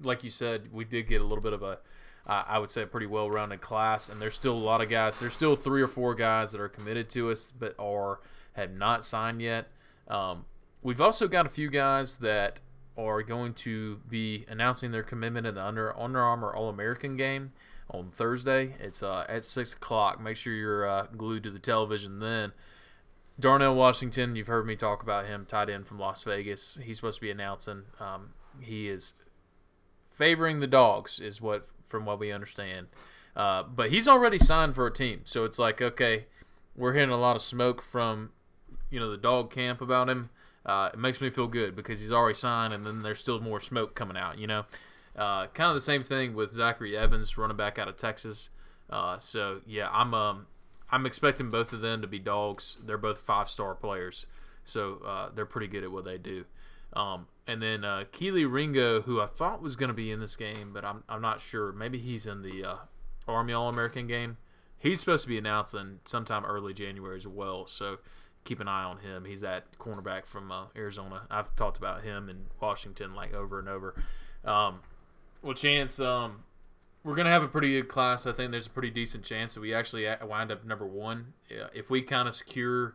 [0.02, 1.80] like you said, we did get a little bit of a,
[2.26, 5.20] uh, I would say, a pretty well-rounded class, and there's still a lot of guys.
[5.20, 8.20] There's still three or four guys that are committed to us, but are
[8.54, 9.68] have not signed yet.
[10.08, 10.46] Um,
[10.82, 12.60] we've also got a few guys that
[12.98, 17.54] are going to be announcing their commitment in the Under Under Armour All American game
[17.90, 18.76] on Thursday.
[18.80, 20.22] It's uh, at six o'clock.
[20.22, 22.52] Make sure you're uh, glued to the television then.
[23.40, 26.78] Darnell Washington, you've heard me talk about him, tight end from Las Vegas.
[26.84, 27.84] He's supposed to be announcing.
[28.00, 29.14] Um, he is
[30.20, 32.88] favoring the dogs, is what from what we understand.
[33.36, 36.26] Uh, but he's already signed for a team, so it's like okay,
[36.76, 38.32] we're hearing a lot of smoke from
[38.92, 40.30] you know the dog camp about him.
[40.66, 43.62] Uh, it makes me feel good because he's already signed, and then there's still more
[43.62, 44.38] smoke coming out.
[44.38, 44.66] You know,
[45.16, 48.50] uh, kind of the same thing with Zachary Evans, running back out of Texas.
[48.90, 50.48] Uh, so yeah, I'm um,
[50.92, 52.76] I'm expecting both of them to be dogs.
[52.86, 54.28] They're both five star players,
[54.66, 56.44] so uh, they're pretty good at what they do.
[56.94, 60.36] Um, and then uh, Kelee Ringo, who I thought was going to be in this
[60.36, 61.72] game, but I'm, I'm not sure.
[61.72, 62.76] Maybe he's in the uh,
[63.28, 64.38] Army All American game.
[64.78, 67.66] He's supposed to be announcing sometime early January as well.
[67.66, 67.98] So
[68.44, 69.26] keep an eye on him.
[69.26, 71.24] He's that cornerback from uh, Arizona.
[71.32, 73.96] I've talked about him in Washington like over and over.
[74.46, 74.82] Um,
[75.42, 76.44] well, Chance, um,
[77.04, 78.28] we're gonna have a pretty good class.
[78.28, 81.34] I think there's a pretty decent chance that we actually wind up number one
[81.74, 82.94] if we kind of secure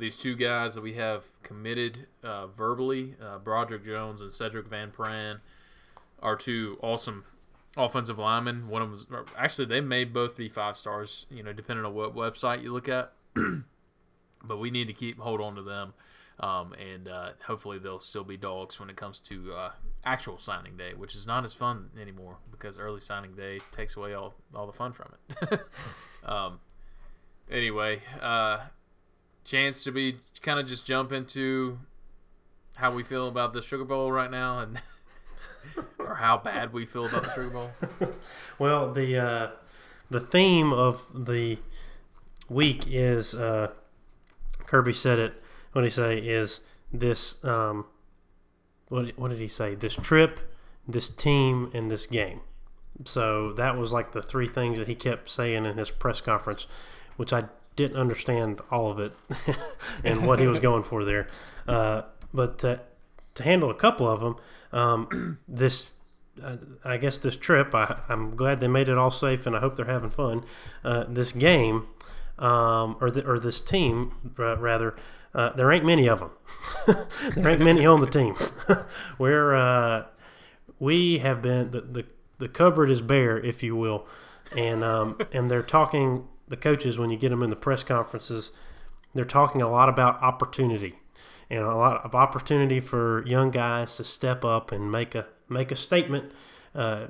[0.00, 4.90] these two guys that we have committed uh, verbally, uh, Broderick Jones and Cedric Van
[4.90, 5.40] Pran,
[6.22, 7.24] are two awesome
[7.76, 8.68] offensive linemen.
[8.68, 11.26] One of them, actually, they may both be five stars.
[11.30, 13.12] You know, depending on what website you look at.
[14.42, 15.94] but we need to keep hold on to them,
[16.40, 19.72] um, and uh, hopefully they'll still be dogs when it comes to uh,
[20.04, 24.14] actual signing day, which is not as fun anymore because early signing day takes away
[24.14, 25.60] all all the fun from it.
[26.24, 26.60] um,
[27.50, 28.58] anyway, uh,
[29.50, 31.78] chance to be kind of just jump into
[32.76, 34.80] how we feel about the Sugar Bowl right now and.
[35.98, 37.70] or how bad we feel about the Sugar Bowl.
[38.58, 39.50] well, the uh,
[40.10, 41.58] the theme of the
[42.48, 43.72] week is uh,
[44.66, 45.42] Kirby said it.
[45.72, 46.18] What did he say?
[46.18, 46.60] Is
[46.92, 47.86] this um,
[48.88, 49.18] what?
[49.18, 49.74] What did he say?
[49.74, 50.40] This trip,
[50.88, 52.40] this team, and this game.
[53.04, 56.66] So that was like the three things that he kept saying in his press conference,
[57.16, 57.44] which I
[57.76, 59.12] didn't understand all of it
[60.04, 61.28] and what he was going for there.
[61.68, 62.02] Uh,
[62.34, 62.80] but to,
[63.32, 64.34] to, handle a couple of them,
[64.72, 65.90] um, this
[66.42, 69.60] uh, I guess this trip, I, am glad they made it all safe, and I
[69.60, 70.44] hope they're having fun.
[70.82, 71.86] Uh, this game
[72.40, 74.96] um, or the, or this team uh, rather.
[75.32, 76.30] Uh, there ain't many of them.
[77.36, 78.34] there ain't many on the team.
[79.16, 80.06] Where uh,
[80.80, 82.04] we have been, the, the
[82.38, 84.06] the cupboard is bare, if you will,
[84.56, 86.26] and um, and they're talking.
[86.50, 88.50] The coaches, when you get them in the press conferences,
[89.14, 90.96] they're talking a lot about opportunity
[91.48, 95.72] and a lot of opportunity for young guys to step up and make a make
[95.72, 96.30] a statement,
[96.74, 97.06] uh,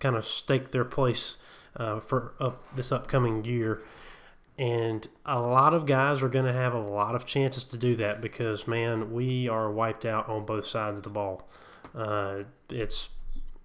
[0.00, 1.36] kind of stake their place
[1.76, 2.34] uh, for
[2.74, 3.82] this upcoming year.
[4.56, 7.96] And a lot of guys are going to have a lot of chances to do
[7.96, 11.48] that because, man, we are wiped out on both sides of the ball.
[11.94, 13.08] Uh, it's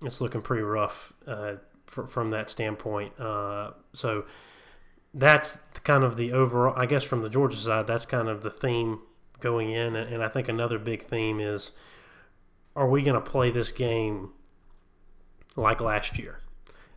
[0.03, 3.19] it's looking pretty rough uh, from that standpoint.
[3.19, 4.25] Uh, so
[5.13, 6.73] that's kind of the overall.
[6.77, 8.99] I guess from the Georgia side, that's kind of the theme
[9.39, 9.95] going in.
[9.95, 11.71] And I think another big theme is:
[12.75, 14.31] Are we going to play this game
[15.55, 16.39] like last year?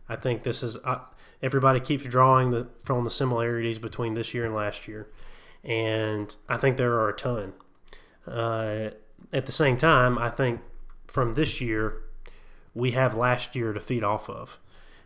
[0.07, 0.77] I think this is
[1.41, 5.09] everybody keeps drawing the from the similarities between this year and last year,
[5.63, 7.53] and I think there are a ton.
[8.27, 8.91] Uh,
[9.31, 10.61] at the same time, I think
[11.07, 12.03] from this year
[12.73, 14.59] we have last year to feed off of,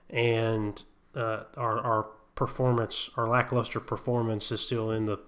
[0.09, 0.81] and
[1.15, 5.19] uh, our our performance, or lackluster performance, is still in the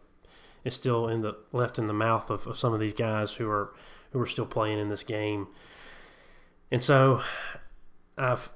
[0.64, 3.50] is still in the left in the mouth of, of some of these guys who
[3.50, 3.74] are
[4.12, 5.48] who are still playing in this game,
[6.72, 7.22] and so
[8.18, 8.50] I've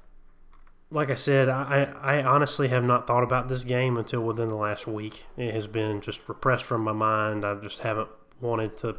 [0.94, 4.56] like I said, I, I honestly have not thought about this game until within the
[4.56, 5.26] last week.
[5.36, 7.44] It has been just repressed from my mind.
[7.44, 8.98] I just haven't wanted to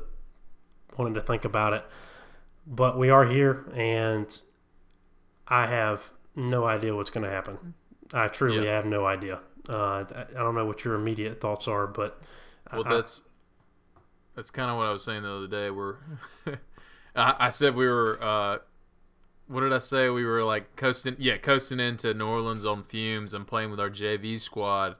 [0.98, 1.84] wanted to think about it.
[2.66, 4.42] But we are here, and
[5.46, 7.74] I have no idea what's going to happen.
[8.14, 8.76] I truly yeah.
[8.76, 9.40] have no idea.
[9.68, 12.20] Uh, I don't know what your immediate thoughts are, but
[12.72, 13.22] well, I, that's
[14.36, 15.70] that's kind of what I was saying the other day.
[15.70, 15.98] Where
[17.16, 18.18] I, I, said we were.
[18.22, 18.58] Uh,
[19.46, 20.08] what did I say?
[20.08, 23.90] We were like coasting, yeah, coasting into New Orleans on fumes and playing with our
[23.90, 24.96] JV squad.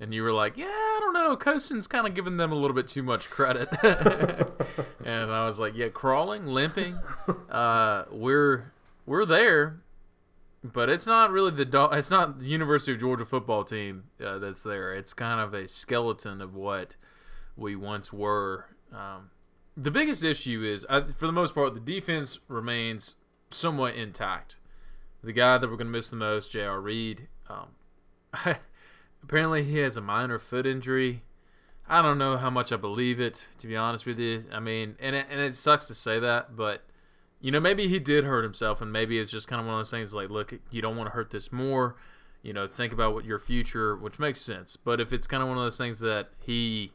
[0.00, 1.36] And you were like, yeah, I don't know.
[1.36, 3.68] Coasting's kind of giving them a little bit too much credit.
[5.04, 6.96] and I was like, yeah, crawling, limping.
[7.50, 8.72] Uh, we're
[9.06, 9.80] we're there,
[10.62, 14.62] but it's not really the it's not the University of Georgia football team uh, that's
[14.62, 14.94] there.
[14.94, 16.96] It's kind of a skeleton of what
[17.56, 18.66] we once were.
[18.92, 19.30] Um,
[19.76, 23.14] the biggest issue is, uh, for the most part, the defense remains
[23.50, 24.58] somewhat intact.
[25.22, 26.80] The guy that we're going to miss the most, J.R.
[26.80, 27.68] Reed, um,
[29.22, 31.22] apparently he has a minor foot injury.
[31.88, 34.44] I don't know how much I believe it, to be honest with you.
[34.52, 36.82] I mean, and it, and it sucks to say that, but
[37.40, 39.80] you know, maybe he did hurt himself, and maybe it's just kind of one of
[39.80, 41.96] those things like, look, you don't want to hurt this more.
[42.42, 44.76] You know, think about what your future, which makes sense.
[44.76, 46.92] But if it's kind of one of those things that he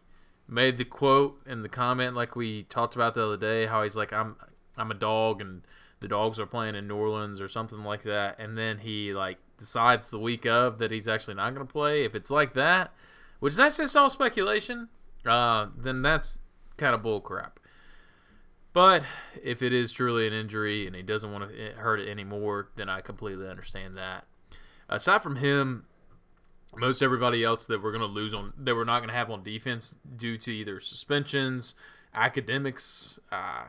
[0.47, 3.95] made the quote and the comment like we talked about the other day, how he's
[3.95, 4.35] like, I'm
[4.77, 5.61] I'm a dog and
[5.99, 9.37] the dogs are playing in New Orleans or something like that, and then he like
[9.57, 12.03] decides the week of that he's actually not going to play.
[12.03, 12.93] If it's like that,
[13.39, 14.89] which is that's just all speculation,
[15.25, 16.41] uh, then that's
[16.77, 17.51] kind of bullcrap.
[18.73, 19.03] But
[19.41, 22.89] if it is truly an injury and he doesn't want to hurt it anymore, then
[22.89, 24.25] I completely understand that.
[24.89, 25.85] Aside from him,
[26.75, 29.29] most everybody else that we're going to lose on, that we're not going to have
[29.29, 31.75] on defense due to either suspensions,
[32.15, 33.19] academics.
[33.31, 33.65] Uh,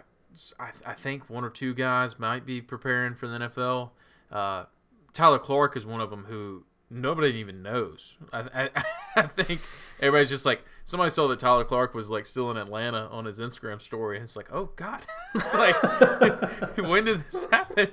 [0.59, 3.91] I, I, think one or two guys might be preparing for the NFL.
[4.33, 4.65] Uh,
[5.13, 8.17] Tyler Clark is one of them who nobody even knows.
[8.33, 8.71] I, I,
[9.17, 9.61] I, think
[10.01, 13.39] everybody's just like somebody saw that Tyler Clark was like still in Atlanta on his
[13.41, 15.03] Instagram story, and it's like, oh god,
[15.55, 15.75] like
[16.79, 17.89] when did this happen?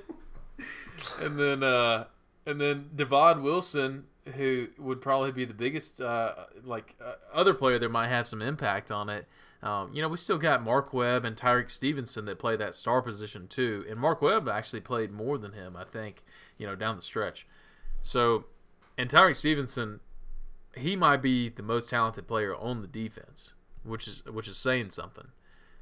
[1.19, 2.05] And then uh,
[2.45, 7.79] and then Divaad Wilson, who would probably be the biggest uh, like uh, other player
[7.79, 9.27] that might have some impact on it.
[9.63, 13.01] Um, you know, we still got Mark Webb and Tyrique Stevenson that play that star
[13.01, 16.23] position too, and Mark Webb actually played more than him, I think.
[16.57, 17.47] You know, down the stretch.
[18.01, 18.45] So
[18.97, 19.99] and Tyrique Stevenson,
[20.75, 23.53] he might be the most talented player on the defense,
[23.83, 25.27] which is which is saying something.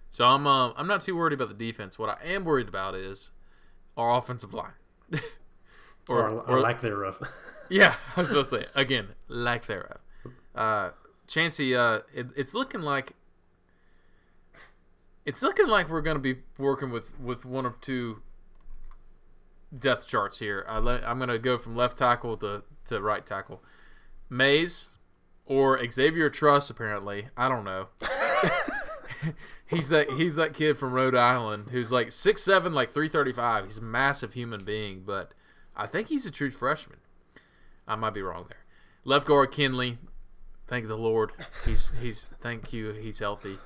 [0.09, 1.99] So I'm uh, I'm not too worried about the defense.
[1.99, 3.31] What I am worried about is
[3.95, 4.73] our offensive line,
[6.07, 7.21] or, or, or lack thereof.
[7.69, 9.99] yeah, I was supposed to say again, lack thereof.
[10.55, 10.91] Uh,
[11.27, 13.13] Chancey, uh, it, it's looking like
[15.25, 18.21] it's looking like we're going to be working with with one of two
[19.77, 20.65] depth charts here.
[20.67, 23.61] I am going to go from left tackle to to right tackle.
[24.29, 24.89] Mays
[25.45, 27.29] or Xavier Truss apparently.
[27.35, 27.87] I don't know.
[29.67, 33.33] he's that he's that kid from Rhode Island who's like six seven, like three thirty
[33.33, 33.65] five.
[33.65, 35.33] He's a massive human being, but
[35.75, 36.99] I think he's a true freshman.
[37.87, 38.65] I might be wrong there.
[39.03, 39.97] Left guard Kindley,
[40.67, 41.31] thank the Lord.
[41.65, 42.91] He's he's thank you.
[42.91, 43.57] He's healthy.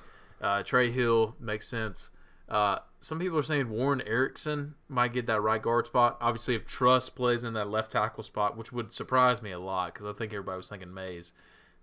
[0.42, 2.10] Uh, Trey Hill makes sense.
[2.50, 6.18] Uh, some people are saying Warren Ericson might get that right guard spot.
[6.22, 9.94] Obviously, if Truss plays in that left tackle spot, which would surprise me a lot
[9.94, 11.34] because I think everybody was thinking Mays,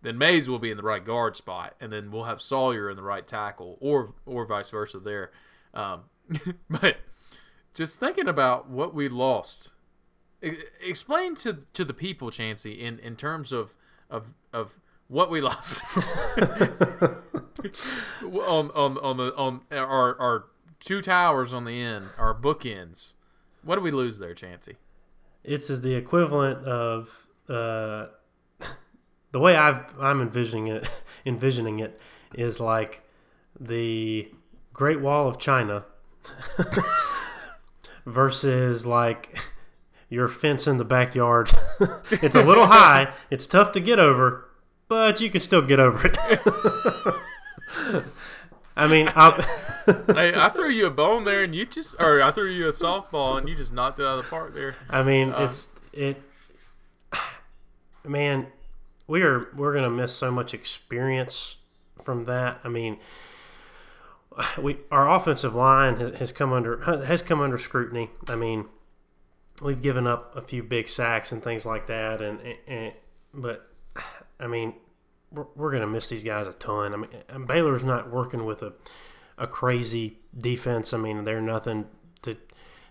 [0.02, 2.96] then Mays will be in the right guard spot, and then we'll have Sawyer in
[2.96, 5.30] the right tackle, or or vice versa there.
[5.74, 6.04] Um,
[6.70, 6.96] but
[7.74, 9.72] just thinking about what we lost,
[10.40, 13.76] explain to to the people, Chancey, in in terms of
[14.08, 14.78] of of
[15.10, 15.82] what we lost
[18.22, 20.44] on on on the on our our
[20.78, 23.12] two towers on the end our bookends.
[23.62, 24.76] What do we lose there, Chancey?
[25.44, 28.06] It's is the equivalent of uh,
[29.32, 30.88] the way I've I'm envisioning it.
[31.26, 32.00] Envisioning it
[32.34, 33.02] is like
[33.58, 34.32] the
[34.72, 35.84] Great Wall of China
[38.06, 39.38] versus like
[40.08, 41.50] your fence in the backyard.
[42.10, 43.12] it's a little high.
[43.30, 44.49] It's tough to get over,
[44.90, 46.18] but you can still get over it.
[48.76, 49.46] I mean, I,
[50.36, 53.38] I threw you a bone there, and you just, or I threw you a softball,
[53.38, 54.74] and you just knocked it out of the park there.
[54.90, 56.20] I mean, uh, it's it.
[58.04, 58.48] Man,
[59.06, 61.58] we are we're gonna miss so much experience
[62.02, 62.58] from that.
[62.64, 62.98] I mean,
[64.60, 68.10] we our offensive line has, has come under has come under scrutiny.
[68.28, 68.64] I mean,
[69.62, 72.92] we've given up a few big sacks and things like that, and, and
[73.32, 73.69] but
[74.40, 74.74] I mean,
[75.30, 76.94] we're, we're going to miss these guys a ton.
[76.94, 78.72] I mean, Baylor's not working with a
[79.38, 80.92] a crazy defense.
[80.92, 81.86] I mean, they're nothing
[82.22, 82.36] to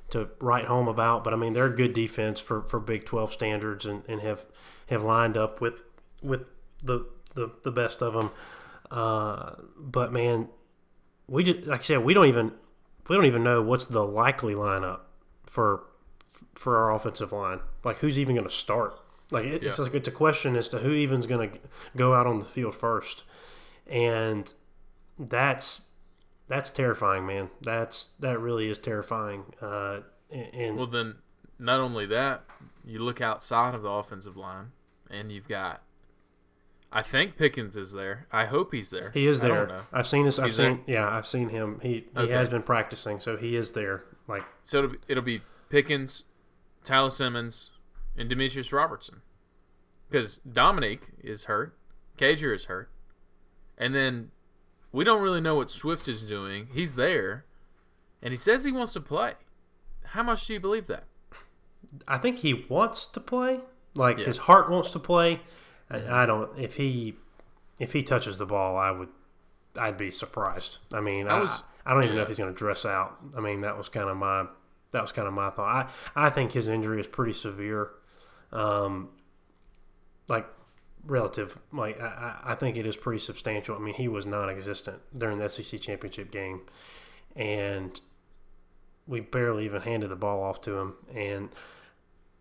[0.09, 3.31] to write home about, but I mean, they're a good defense for, for Big Twelve
[3.31, 4.45] standards, and, and have
[4.87, 5.83] have lined up with
[6.21, 6.45] with
[6.83, 8.31] the the, the best of them.
[8.89, 10.49] Uh, but man,
[11.27, 12.53] we just like I said, we don't even
[13.07, 15.01] we don't even know what's the likely lineup
[15.45, 15.83] for
[16.55, 17.59] for our offensive line.
[17.83, 18.99] Like, who's even going to start?
[19.31, 19.69] Like it, yeah.
[19.69, 21.59] it's like it's a question as to who even's going to
[21.95, 23.23] go out on the field first,
[23.87, 24.51] and
[25.17, 25.81] that's
[26.47, 27.49] that's terrifying, man.
[27.61, 29.45] That's that really is terrifying.
[29.61, 29.99] Uh,
[30.31, 31.17] and well, then
[31.59, 32.43] not only that,
[32.83, 34.71] you look outside of the offensive line,
[35.09, 35.83] and you've got.
[36.91, 38.25] I think Pickens is there.
[38.31, 39.11] I hope he's there.
[39.13, 39.83] He is there.
[39.93, 40.39] I've seen this.
[40.39, 40.81] I've he's seen.
[40.87, 40.95] There?
[40.95, 41.79] Yeah, I've seen him.
[41.83, 42.33] He he okay.
[42.33, 44.05] has been practicing, so he is there.
[44.27, 46.23] Like so, it'll be, it'll be Pickens,
[46.83, 47.69] Tyler Simmons,
[48.19, 49.21] and Demetris Robertson.
[50.09, 51.77] Because Dominick is hurt,
[52.17, 52.91] Cager is hurt,
[53.77, 54.31] and then
[54.91, 56.67] we don't really know what Swift is doing.
[56.73, 57.45] He's there,
[58.21, 59.33] and he says he wants to play.
[60.03, 61.05] How much do you believe that?
[62.07, 63.61] I think he wants to play.
[63.95, 64.25] Like yeah.
[64.25, 65.41] his heart wants to play.
[65.89, 66.57] I, I, don't.
[66.59, 67.15] If he
[67.79, 69.09] if he touches the ball, I would.
[69.77, 70.79] I'd be surprised.
[70.91, 71.61] I mean, I was.
[71.85, 73.17] I, I don't even know if he's going to dress out.
[73.37, 74.47] I mean, that was kind of my
[74.91, 75.89] that was kind of my thought.
[76.15, 77.91] I I think his injury is pretty severe,
[78.51, 79.09] um,
[80.27, 80.47] like
[81.05, 81.57] relative.
[81.71, 83.75] Like I, I think it is pretty substantial.
[83.75, 86.61] I mean, he was non-existent during the SEC championship game,
[87.35, 87.99] and
[89.07, 90.93] we barely even handed the ball off to him.
[91.13, 91.49] And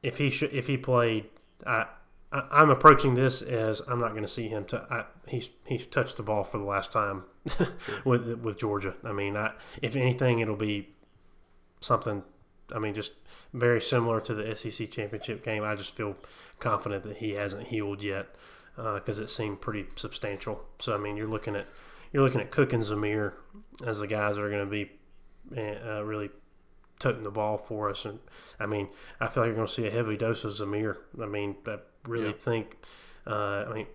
[0.02, 1.26] if he should if he played,
[1.66, 1.72] I.
[1.80, 1.86] I-
[2.30, 4.66] I'm approaching this as I'm not going to see him.
[4.66, 7.24] To, I, he's he's touched the ball for the last time
[8.04, 8.94] with with Georgia.
[9.02, 10.90] I mean, I, if anything, it'll be
[11.80, 12.22] something.
[12.74, 13.12] I mean, just
[13.52, 15.62] very similar to the SEC championship game.
[15.64, 16.16] I just feel
[16.60, 18.26] confident that he hasn't healed yet
[18.76, 20.62] because it seemed pretty substantial.
[20.80, 21.66] So I mean, you're looking at
[22.12, 23.32] you're looking at Cook and Zamir
[23.86, 24.90] as the guys that are going to be
[25.56, 26.30] uh, really
[26.98, 28.04] toting the ball for us.
[28.04, 28.18] And
[28.60, 28.88] I mean,
[29.20, 30.96] I feel like you're going to see a heavy dose of Zamir.
[31.20, 32.32] I mean, I really Yeah.
[32.38, 32.76] think.
[33.26, 33.86] Uh, I mean,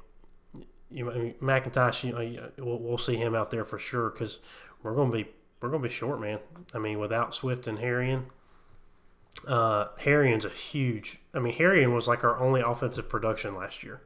[0.89, 2.03] you I mean, McIntosh.
[2.03, 4.39] You know, we'll, we'll see him out there for sure because
[4.83, 5.29] we're going to be
[5.61, 6.39] we're going to be short, man.
[6.73, 8.25] I mean, without Swift and Herrien.
[9.47, 11.19] Uh, a huge.
[11.33, 14.01] I mean, Herrien was like our only offensive production last year.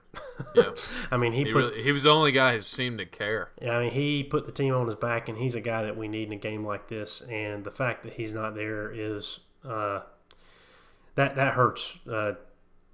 [0.56, 0.72] Yeah.
[1.12, 3.52] I mean, he, He, put really, he was the only guy who seemed to care.
[3.62, 5.98] yeah, I mean, he put the team on his back, and he's a guy that
[5.98, 7.22] we need in a game like this.
[7.22, 10.02] And the fact that he's not there is uh,
[11.16, 11.98] that that hurts.
[12.10, 12.34] Uh,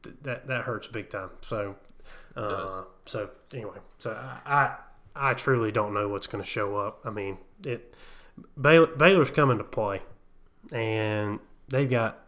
[0.03, 1.29] th- that that hurts big time.
[1.41, 1.75] So,
[2.35, 4.75] uh, so anyway, so I
[5.15, 6.99] I, I truly don't know what's going to show up.
[7.05, 7.93] I mean, it
[8.59, 10.01] Baylor, Baylor's coming to play,
[10.71, 11.39] and
[11.69, 12.19] they've got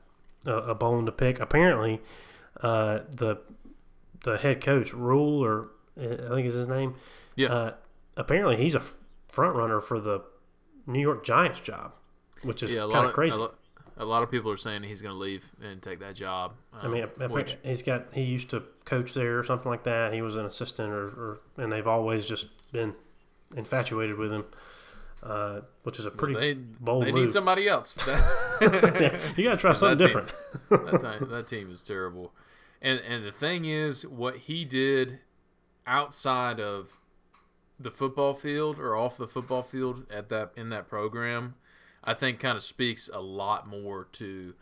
[0.45, 1.39] a, a bone to pick.
[1.39, 2.01] Apparently,
[2.61, 3.37] uh, the
[4.23, 6.95] the head coach Rhule or I think is his name.
[7.35, 7.47] Yeah.
[7.47, 7.73] Uh,
[8.17, 8.81] apparently, he's a
[9.27, 10.21] front runner for the
[10.87, 11.93] New York Giants job,
[12.43, 13.35] which is Yeah, kind of crazy.
[13.35, 13.55] A lot,
[13.97, 16.53] a lot of people are saying he's going to leave and take that job.
[16.73, 20.13] I mean, um, which, he's got he used to coach there or something like that.
[20.13, 22.93] He was an assistant, or, or and they've always just been
[23.55, 24.45] infatuated with him,
[25.25, 27.23] uh, which is a pretty they, bold they move.
[27.23, 27.97] need somebody else.
[28.07, 30.91] yeah, you got to try something team's- different.
[31.01, 32.33] that, team, that team is terrible.
[32.81, 35.19] And and the thing is, what he did
[35.87, 36.97] outside of
[37.79, 41.55] the football field or off the football field at that in that program,
[42.03, 44.53] I think kind of speaks a lot more to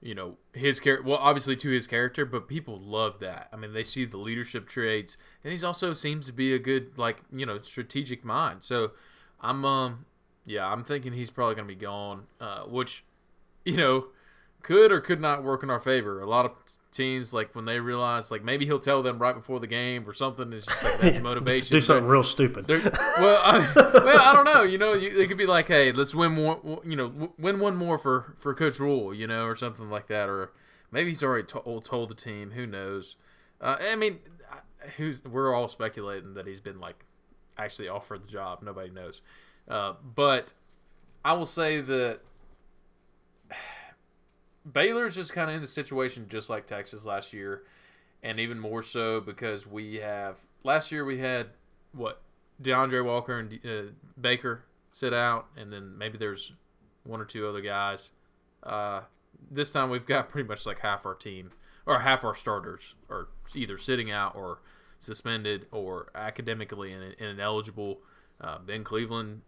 [0.00, 1.08] you know his character.
[1.08, 3.48] Well, obviously to his character, but people love that.
[3.52, 6.96] I mean, they see the leadership traits, and he's also seems to be a good
[6.96, 8.62] like you know strategic mind.
[8.62, 8.92] So
[9.44, 10.06] I'm um
[10.46, 13.04] yeah, I'm thinking he's probably gonna be gone, uh, which
[13.64, 14.06] you know
[14.62, 16.20] could or could not work in our favor.
[16.20, 16.52] A lot of
[16.90, 20.12] teams like when they realize like maybe he'll tell them right before the game or
[20.12, 20.52] something.
[20.52, 21.74] It's just like that's motivation.
[21.74, 22.68] Do something real stupid.
[22.68, 24.62] Well, I, well, I don't know.
[24.62, 26.80] You know, you, it could be like, hey, let's win more.
[26.84, 29.12] You know, win one more for for Coach Rhule.
[29.12, 30.28] You know, or something like that.
[30.28, 30.52] Or
[30.90, 32.52] maybe he's already told told the team.
[32.52, 33.16] Who knows?
[33.60, 34.20] Uh, I mean,
[34.96, 37.04] who's we're all speculating that he's been like
[37.58, 38.60] actually offered the job.
[38.62, 39.22] Nobody knows.
[39.68, 40.52] Uh, but
[41.24, 42.20] I will say that
[44.70, 47.62] Baylor's just kind of in a situation just like Texas last year,
[48.22, 51.48] and even more so because we have last year we had
[51.92, 52.22] what
[52.60, 56.52] D'Andre Walker and uh, Baker sit out, and then maybe there's
[57.04, 58.12] one or two other guys.
[58.62, 59.02] Uh,
[59.50, 61.50] this time we've got pretty much like half our team
[61.86, 64.60] or half our starters are either sitting out or
[65.04, 68.00] suspended or academically in, ineligible.
[68.40, 69.42] Uh, ben Cleveland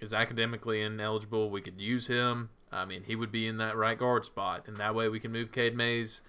[0.00, 1.50] is academically ineligible.
[1.50, 2.50] We could use him.
[2.70, 5.32] I mean, he would be in that right guard spot, and that way we can
[5.32, 6.20] move Cade Mays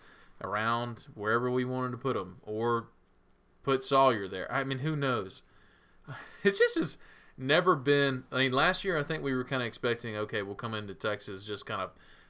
[0.41, 2.88] around wherever we wanted to put him, or
[3.64, 4.51] put Sawyer there.
[4.51, 5.41] I mean, who knows?
[6.43, 6.99] It's just has
[7.39, 8.26] never been.
[8.32, 10.93] I mean, last year I think we were kind of expecting, okay, we'll come into
[10.93, 11.89] Texas, just kind of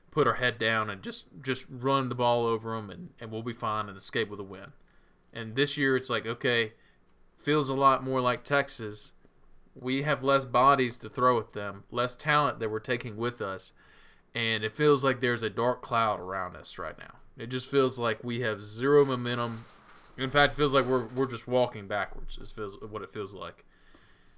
[0.10, 3.44] put our head down and just just run the ball over them, and, and we'll
[3.44, 4.72] be fine and escape with a win.
[5.36, 6.74] And this year it's like, okay,
[7.38, 9.12] feels a lot more like Texas.
[9.76, 13.74] We have less bodies to throw at them, less talent that we're taking with us,
[14.34, 17.16] and it feels like there's a dark cloud around us right now.
[17.38, 19.66] It just feels like we have zero momentum.
[20.18, 22.38] In fact, it feels like we're we're just walking backwards.
[22.42, 23.66] It feels what it feels like.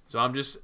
[0.06, 0.56] So I'm just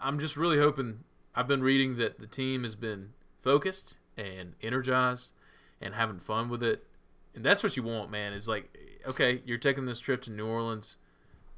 [0.00, 1.00] I'm just really hoping.
[1.34, 3.10] I've been reading that the team has been
[3.42, 5.32] focused and energized
[5.80, 6.86] and having fun with it,
[7.36, 8.32] and that's what you want, man.
[8.32, 8.76] Is like,
[9.06, 10.96] okay, you're taking this trip to New Orleans.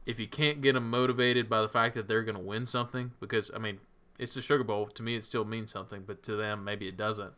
[0.05, 3.13] If you can't get them motivated by the fact that they're going to win something,
[3.21, 3.79] because I mean,
[4.19, 4.87] it's the Sugar Bowl.
[4.89, 7.33] To me, it still means something, but to them, maybe it doesn't.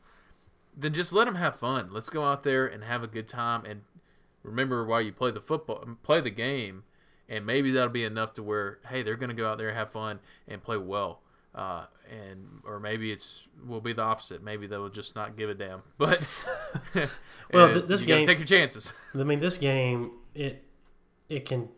[0.76, 1.90] Then just let them have fun.
[1.92, 3.82] Let's go out there and have a good time, and
[4.42, 6.84] remember why you play the football, um, play the game,
[7.28, 9.90] and maybe that'll be enough to where, hey, they're going to go out there, have
[9.90, 11.20] fun, and play well.
[11.54, 14.42] Uh, and or maybe it's will be the opposite.
[14.42, 15.82] Maybe they'll just not give a damn.
[15.98, 16.20] But
[17.52, 18.92] Well, th- this game- take your chances.
[19.14, 20.62] I mean, this game it
[21.28, 21.68] it can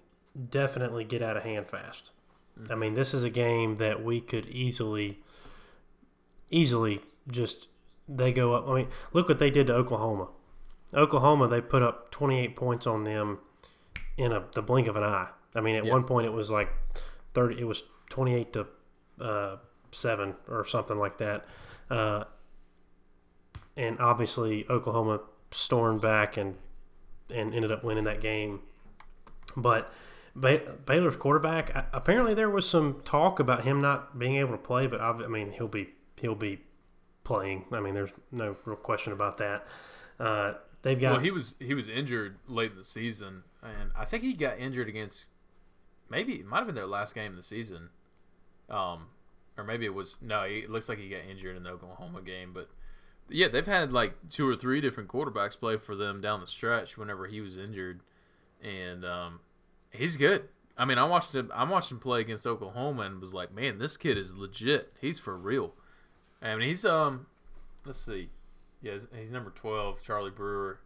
[0.50, 2.12] definitely get out of hand fast.
[2.70, 5.20] I mean, this is a game that we could easily
[6.50, 7.68] easily just
[8.08, 8.68] they go up.
[8.68, 10.28] I mean, look what they did to Oklahoma.
[10.94, 13.38] Oklahoma, they put up 28 points on them
[14.18, 15.28] in a, the blink of an eye.
[15.54, 15.92] I mean, at Yeah.
[15.92, 16.68] one point it was like
[17.32, 17.58] 30.
[17.60, 18.66] It was 28 to
[19.20, 19.56] uh,
[19.90, 21.44] seven or something like that.
[21.90, 22.24] Uh,
[23.76, 26.56] and obviously Oklahoma stormed back and
[27.34, 28.60] and ended up winning that game.
[29.56, 29.92] But
[30.36, 34.86] ba- Baylor's quarterback, apparently there was some talk about him not being able to play,
[34.86, 35.90] but I, I mean he'll be
[36.20, 36.60] he'll be
[37.24, 37.64] playing.
[37.72, 39.66] I mean there's no real question about that.
[40.20, 44.04] Uh, they've got Well, he was he was injured late in the season, and I
[44.04, 45.26] think he got injured against
[46.10, 47.90] maybe it might have been their last game of the season,
[48.72, 49.06] um,
[49.56, 50.42] or maybe it was no.
[50.42, 52.70] It looks like he got injured in the Oklahoma game, but
[53.28, 56.96] yeah, they've had like two or three different quarterbacks play for them down the stretch
[56.96, 58.00] whenever he was injured,
[58.62, 59.40] and um,
[59.90, 60.48] he's good.
[60.76, 61.50] I mean, I watched him.
[61.54, 64.92] I watched him play against Oklahoma and was like, man, this kid is legit.
[65.00, 65.74] He's for real.
[66.40, 67.26] I mean, he's um,
[67.84, 68.30] let's see,
[68.80, 70.80] yeah, he's, number twelve, Charlie Brewer.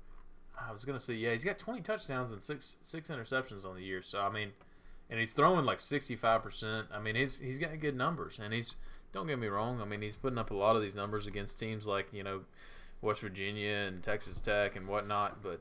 [0.61, 3.82] I was gonna say, yeah, he's got twenty touchdowns and six six interceptions on the
[3.82, 4.03] year.
[4.03, 4.51] So I mean,
[5.11, 6.89] and he's throwing like sixty five percent.
[6.93, 8.77] I mean, he's he's got good numbers, and he's
[9.13, 9.81] don't get me wrong.
[9.81, 12.41] I mean, he's putting up a lot of these numbers against teams like you know
[13.01, 15.61] West Virginia and Texas Tech and whatnot, but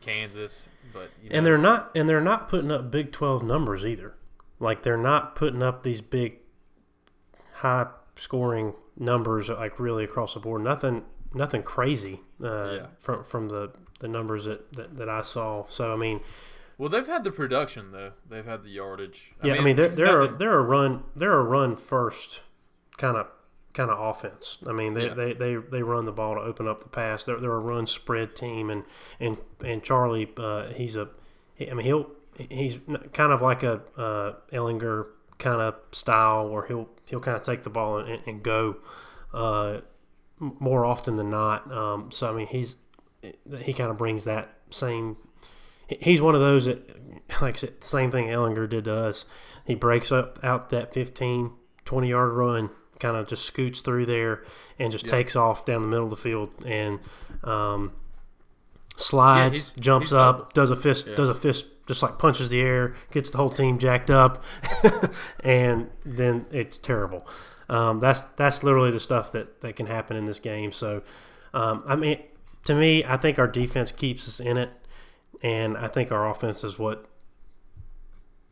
[0.00, 0.68] Kansas.
[0.92, 4.14] But you know, and they're not and they're not putting up Big 12 numbers either.
[4.60, 6.38] Like they're not putting up these big
[7.54, 7.86] high
[8.16, 10.62] scoring numbers like really across the board.
[10.62, 12.86] Nothing nothing crazy uh, Yeah.
[12.98, 13.70] from from the
[14.00, 15.66] the numbers that, that that I saw.
[15.68, 16.20] So I mean,
[16.78, 18.12] well, they've had the production though.
[18.28, 19.32] They've had the yardage.
[19.42, 22.40] yeah, I mean they're they're a, they're a run they're a run first
[22.96, 23.26] kind of
[23.74, 24.58] kind of offense.
[24.66, 25.14] I mean they, Yeah.
[25.14, 27.24] they, they, they run the ball to open up the pass.
[27.24, 28.84] They're, they're a run spread team and
[29.20, 31.08] and and Charlie uh, he's a
[31.60, 32.10] I mean he'll
[32.50, 32.78] he's
[33.12, 35.06] kind of like a uh, Ehlinger
[35.38, 38.76] kind of style where he'll he'll kind of take the ball and, and go
[39.34, 39.80] uh,
[40.38, 41.70] more often than not.
[41.72, 42.76] Um, so I mean he's
[43.60, 45.16] he kind of brings that same.
[45.88, 46.88] He- He's one of those that,
[47.42, 49.24] like I said, same thing Ehlinger did to us.
[49.64, 51.50] He breaks up out that 15,
[51.84, 52.70] 20 yard run,
[53.00, 54.42] kind of just scoots through there
[54.78, 55.10] and just Yeah.
[55.12, 57.00] takes off down the middle of the field and
[57.44, 57.92] um,
[58.96, 60.50] slides, he's- jumps he's up, mobile.
[60.54, 61.14] does a fist, Yeah.
[61.16, 64.42] does a fist, just like punches the air, gets the whole team jacked up,
[65.44, 67.26] and then it's terrible.
[67.68, 70.72] Um, that's that's literally the stuff that, that can happen in this game.
[70.72, 71.02] So,
[71.54, 72.18] um, I mean,
[72.64, 74.70] to me, I think our defense keeps us in it,
[75.42, 77.06] and I think our offense is what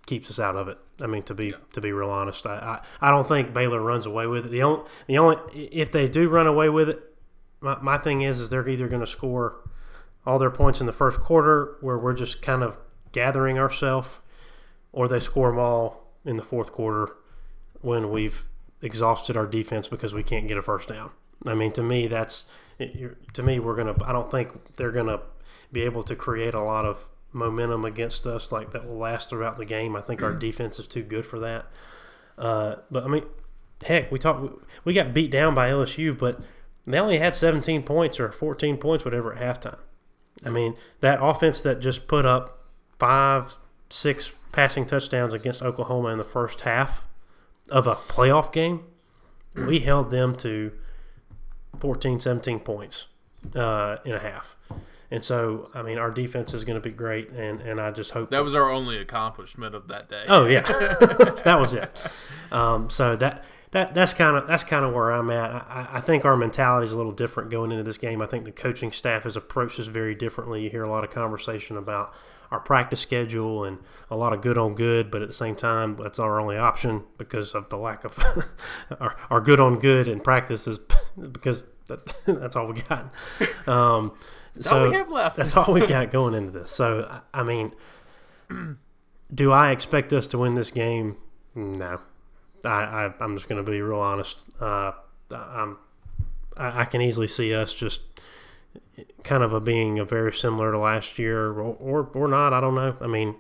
[0.06, 0.78] keeps us out of it.
[1.00, 1.56] I mean, to be Yeah.
[1.72, 4.50] to be real honest, I, I I don't think Baylor runs away with it.
[4.50, 5.36] The only the only
[5.72, 7.02] if they do run away with it,
[7.60, 9.56] my, my thing is is they're either going to score
[10.24, 12.76] all their points in the first quarter where we're just kind of
[13.12, 14.18] gathering ourselves,
[14.92, 17.16] or they score them all in the fourth quarter
[17.80, 18.48] when we've
[18.82, 21.10] exhausted our defense because we can't get a first down.
[21.44, 22.44] I mean, to me, that's
[22.78, 23.96] to me we're gonna.
[24.04, 25.20] I don't think they're gonna
[25.72, 29.58] be able to create a lot of momentum against us like that will last throughout
[29.58, 29.94] the game.
[29.94, 31.66] I think our defense is too good for that.
[32.38, 33.24] Uh, but I mean,
[33.84, 34.62] heck, we talked.
[34.84, 36.40] We got beat down by LSU, but
[36.86, 39.78] they only had 17 points or 14 points, whatever, at halftime.
[40.44, 42.64] I mean, that offense that just put up
[42.98, 43.56] five,
[43.90, 47.04] six passing touchdowns against Oklahoma in the first half
[47.70, 48.84] of a playoff game,
[49.54, 50.72] we held them to
[51.80, 53.06] 14, 17 points
[53.54, 54.56] uh, in a half.
[55.10, 58.10] And so, I mean, our defense is going to be great, and, and I just
[58.10, 60.24] hope that was our only accomplishment of that day.
[60.26, 60.62] Oh yeah,
[61.44, 61.90] that was it.
[62.50, 65.52] Um, so that that that's kind of that's kind of where I'm at.
[65.52, 68.20] I, I think our mentality is a little different going into this game.
[68.20, 70.64] I think the coaching staff has approached this very differently.
[70.64, 72.12] You hear a lot of conversation about
[72.50, 73.78] our practice schedule and
[74.10, 77.04] a lot of good on good, but at the same time, that's our only option
[77.18, 78.18] because of the lack of
[79.00, 80.78] our, our good on good in practice is
[81.32, 83.12] because that, that's all we got.
[83.66, 84.12] Um,
[84.54, 85.36] That's so all we have left.
[85.36, 86.70] that's all we got going into this.
[86.70, 87.72] So I mean,
[89.34, 91.16] do I expect us to win this game?
[91.54, 92.00] No.
[92.64, 94.46] I, I I'm just going to be real honest.
[94.60, 94.92] Uh,
[95.30, 95.78] I'm
[96.56, 98.00] I, I can easily see us just
[99.22, 102.52] kind of a being a very similar to last year, or or, or not.
[102.52, 102.96] I don't know.
[103.00, 103.36] I mean,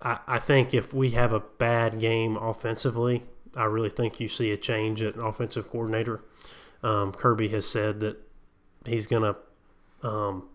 [0.00, 3.22] I, I think if we have a bad game offensively,
[3.54, 6.22] I really think you see a change at offensive coordinator.
[6.82, 8.16] Um, Kirby has said that
[8.84, 10.48] he's going to um,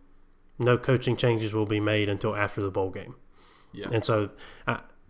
[0.60, 3.16] no coaching changes will be made until after the bowl game.
[3.74, 3.88] Yeah.
[3.92, 4.30] And so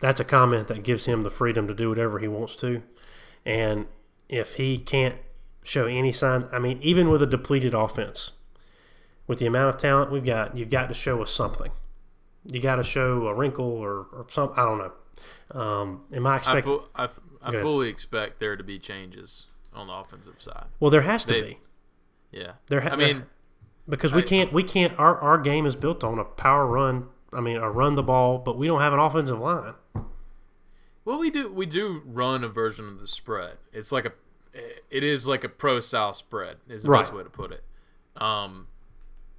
[0.00, 2.82] that's a comment that gives him the freedom to do whatever he wants to.
[3.44, 3.86] And
[4.28, 5.16] if he can't
[5.62, 8.32] show any sign, I mean, even with a depleted offense,
[9.26, 11.70] with the amount of talent we've got, you've got to show us something.
[12.44, 14.58] You got to show a wrinkle or, or something.
[14.58, 14.92] I don't know.
[15.60, 19.46] Um, am I I, fu- I, f- I Go fully expect there to be changes.
[19.74, 20.66] on the offensive side.
[20.80, 21.58] Well, there has to They- be.
[22.32, 23.26] Yeah, There, ha- I mean,
[23.88, 24.98] because we I- can't, we can't.
[24.98, 27.08] Our our game is built on a power run.
[27.32, 29.74] I mean, a run the ball, but we don't have an offensive line.
[31.04, 33.58] well, we do we do run a version of the spread.
[33.72, 34.12] It's like a,
[34.90, 37.62] it is like a pro style spread is the best way to put it.
[38.16, 38.66] Um,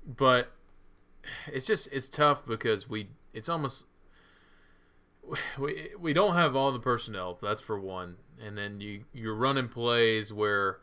[0.06, 0.52] but
[1.48, 3.86] it's just it's tough because we it's almost
[5.58, 7.38] we we don't have all the personnel.
[7.42, 10.80] That's for one, and then you you're running plays where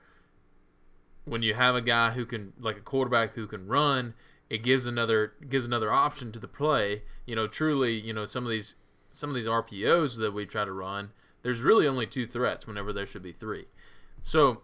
[1.24, 4.14] when you have a guy who can like a quarterback who can run,
[4.48, 7.02] it gives another gives another option to the play.
[7.26, 8.76] You know, truly, you know, some of these
[9.10, 11.10] some of these RPOs that we try to run,
[11.42, 13.66] there's really only two threats whenever there should be three.
[14.22, 14.62] So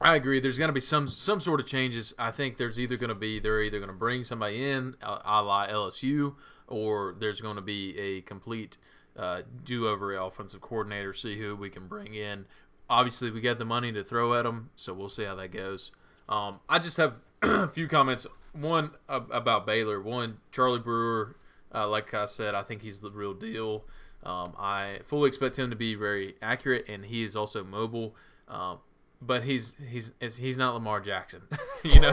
[0.00, 0.40] I agree.
[0.40, 2.14] There's going to be some some sort of changes.
[2.18, 5.42] I think there's either going to be they're either going to bring somebody in a,
[5.42, 6.36] la LSU,
[6.66, 8.78] or there's going to be a complete
[9.16, 11.12] uh, do-over offensive coordinator.
[11.12, 12.46] See who we can bring in.
[12.88, 15.92] Obviously, we got the money to throw at them, so we'll see how that goes.
[16.28, 18.26] Um, I just have a few comments.
[18.52, 20.00] One ab- about Baylor.
[20.00, 21.36] One, Charlie Brewer.
[21.72, 23.84] Uh, like I said, I think he's the real deal.
[24.24, 28.16] Um, I fully expect him to be very accurate, and he is also mobile.
[28.48, 28.78] Um,
[29.20, 31.42] but he's he's he's not Lamar Jackson.
[31.84, 32.12] you know,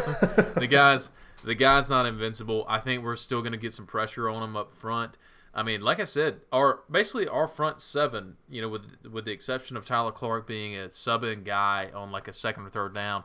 [0.55, 1.09] the guys
[1.43, 2.65] the guy's not invincible.
[2.67, 5.17] I think we're still going to get some pressure on him up front.
[5.53, 9.31] I mean, like I said, our basically our front seven, you know, with with the
[9.31, 13.23] exception of Tyler Clark being a sub-in guy on like a second or third down,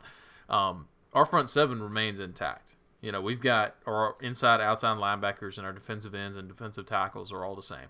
[0.49, 2.77] um, our front seven remains intact.
[3.01, 7.33] You know, we've got our inside, outside linebackers and our defensive ends and defensive tackles
[7.33, 7.89] are all the same.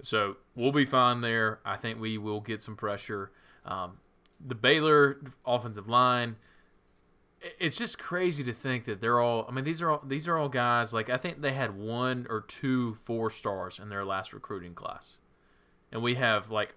[0.00, 1.60] So we'll be fine there.
[1.64, 3.30] I think we will get some pressure.
[3.66, 3.98] Um,
[4.44, 6.36] the Baylor offensive line.
[7.58, 9.44] It's just crazy to think that they're all.
[9.48, 10.94] I mean, these are all these are all guys.
[10.94, 15.18] Like I think they had one or two four stars in their last recruiting class,
[15.92, 16.74] and we have like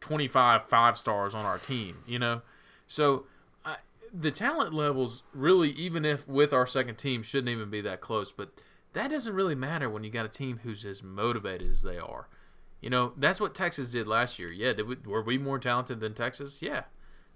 [0.00, 1.98] twenty five five stars on our team.
[2.06, 2.42] You know,
[2.86, 3.26] so
[3.64, 3.76] I,
[4.12, 8.30] the talent levels really, even if with our second team, shouldn't even be that close.
[8.30, 8.50] But
[8.92, 12.28] that doesn't really matter when you got a team who's as motivated as they are.
[12.80, 14.52] You know, that's what Texas did last year.
[14.52, 16.60] Yeah, we, were we more talented than Texas?
[16.62, 16.84] Yeah.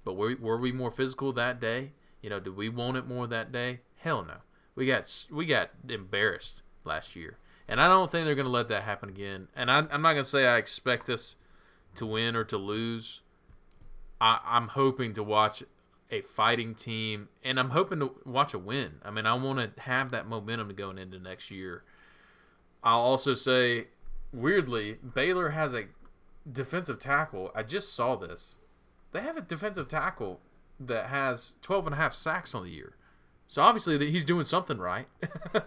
[0.04, 1.92] But were, were we more physical that day?
[2.22, 3.80] You know, did we want it more that day?
[3.96, 4.36] Hell no.
[4.74, 7.38] We got we got embarrassed last year.
[7.68, 9.48] And I don't think they're going to let that happen again.
[9.54, 11.36] And I, I'm not going to say I expect us
[11.94, 13.20] to win or to lose.
[14.20, 15.62] I, I'm hoping to watch
[16.10, 18.94] a fighting team, and I'm hoping to watch a win.
[19.04, 21.84] I mean, I want to have that momentum to going into next year.
[22.82, 23.86] I'll also say,
[24.32, 25.86] weirdly, Baylor has a
[26.50, 27.50] defensive tackle.
[27.54, 28.58] I just saw this.
[29.12, 30.40] They have a defensive tackle
[30.78, 32.94] that has 12 and a half sacks on the year.
[33.48, 35.06] So obviously that he's doing something right.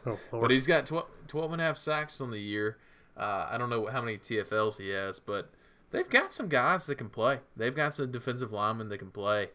[0.06, 2.78] Oh, but he's got 12, 12 and a half sacks on the year.
[3.16, 5.52] Uh, I don't know how many TFLs he has, but
[5.92, 7.40] they've got some guys that can play.
[7.56, 9.50] They've got some defensive linemen that can play,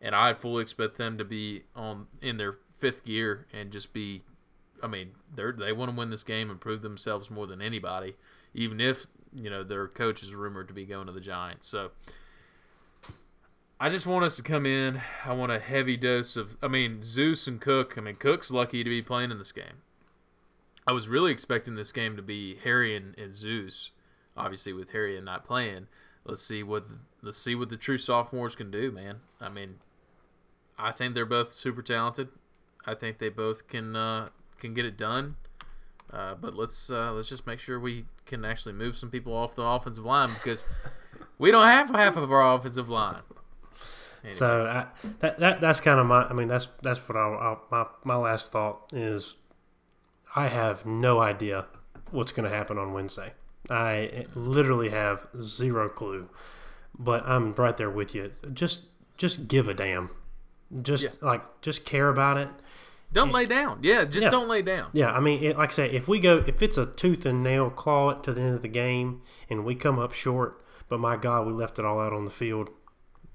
[0.00, 4.22] and I fully expect them to be on in their fifth gear and just be.
[4.82, 8.16] I mean, they they want to win this game and prove themselves more than anybody,
[8.54, 11.68] even if you know their coach is rumored to be going to the Giants.
[11.68, 11.90] So.
[13.80, 15.02] I just want us to come in.
[15.26, 16.56] I want a heavy dose of.
[16.62, 17.98] I mean, Zeus and Cook.
[17.98, 19.82] I mean, Cook's lucky to be playing in this game.
[20.86, 23.90] I was really expecting this game to be Herrien, and Zeus.
[24.36, 25.88] Obviously, with Herrien not playing,
[26.24, 26.86] let's see what
[27.22, 29.20] let's see what the true sophomores can do, man.
[29.40, 29.76] I mean,
[30.78, 32.28] I think they're both super talented.
[32.86, 34.28] I think they both can uh,
[34.58, 35.36] can get it done.
[36.12, 39.54] Uh, but let's uh, let's just make sure we can actually move some people off
[39.54, 40.64] the offensive line because
[41.38, 43.22] we don't have half of our offensive line.
[44.22, 44.36] Anyway.
[44.36, 44.86] So I,
[45.20, 46.24] that that that's kind of my.
[46.24, 49.36] I mean, that's that's what I, I my my last thought is.
[50.36, 51.66] I have no idea
[52.10, 53.34] what's going to happen on Wednesday.
[53.70, 56.28] I literally have zero clue,
[56.98, 58.32] but I'm right there with you.
[58.52, 58.80] Just
[59.16, 60.10] just give a damn.
[60.82, 61.10] Just Yeah.
[61.22, 62.48] like just care about it.
[63.14, 63.78] Don't lay down.
[63.82, 64.30] Yeah, just Yeah.
[64.30, 64.90] don't lay down.
[64.92, 67.42] Yeah, I mean, it, like I say, if we go, if it's a tooth and
[67.42, 71.00] nail claw it to the end of the game, and we come up short, but
[71.00, 72.70] my God, we left it all out on the field.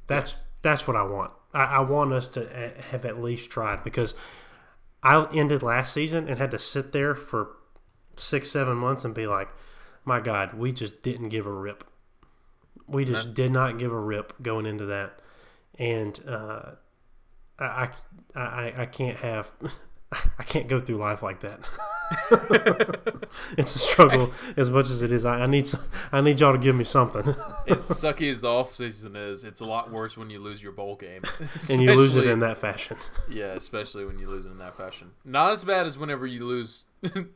[0.07, 1.31] That's that's what I want.
[1.53, 4.13] I, I want us to uh, have at least tried because
[5.01, 7.55] I ended last season and had to sit there for
[8.17, 9.47] six, seven months and be like,
[10.03, 11.85] my God, we just didn't give a rip.
[12.87, 15.19] We just did not give a rip going into that,
[15.77, 16.71] and uh,
[17.59, 17.89] I,
[18.35, 19.51] I, I, can't have.
[20.39, 21.59] I can't go through life like that.
[23.57, 25.25] it's a struggle as much as it is.
[25.25, 25.81] I, I need some,
[26.11, 27.21] I need y'all to give me something,
[27.67, 30.71] as sucky as the off season is, it's a lot worse when you lose your
[30.71, 31.21] bowl game.
[31.69, 32.97] and you lose it in that fashion.
[33.29, 35.11] Yeah, especially when you lose it in that fashion.
[35.23, 36.85] Not as bad as whenever you lose.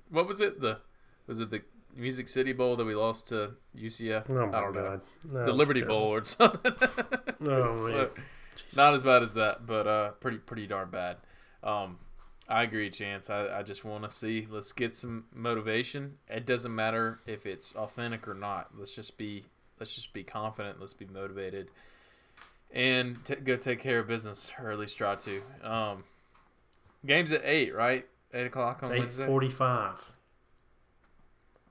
[0.10, 0.60] what was it?
[0.60, 0.80] The
[1.28, 1.62] was it the
[1.96, 4.28] Music City Bowl that we lost to UCF.
[4.30, 4.82] Oh my I don't know.
[4.82, 5.02] god.
[5.46, 6.00] The Liberty terrible.
[6.00, 6.74] Bowl or something.
[7.46, 8.08] Oh So, man.
[8.56, 8.76] Jesus.
[8.76, 11.18] not as bad as that, but uh, pretty pretty darn bad.
[11.64, 12.00] Um,
[12.50, 13.30] I agree, Chance.
[13.30, 14.48] I, I just want to see.
[14.50, 16.18] Let's get some motivation.
[16.30, 18.72] It doesn't matter if it's authentic or not.
[18.78, 19.46] Let's just be
[19.80, 20.80] let's just be confident.
[20.80, 21.70] Let's be motivated,
[22.72, 25.42] and t- go take care of business, or at least try to.
[25.64, 26.04] Um,
[27.06, 28.06] games at eight, right?
[28.34, 29.26] Eight o'clock on Eight Wednesday.
[29.26, 30.12] forty-five.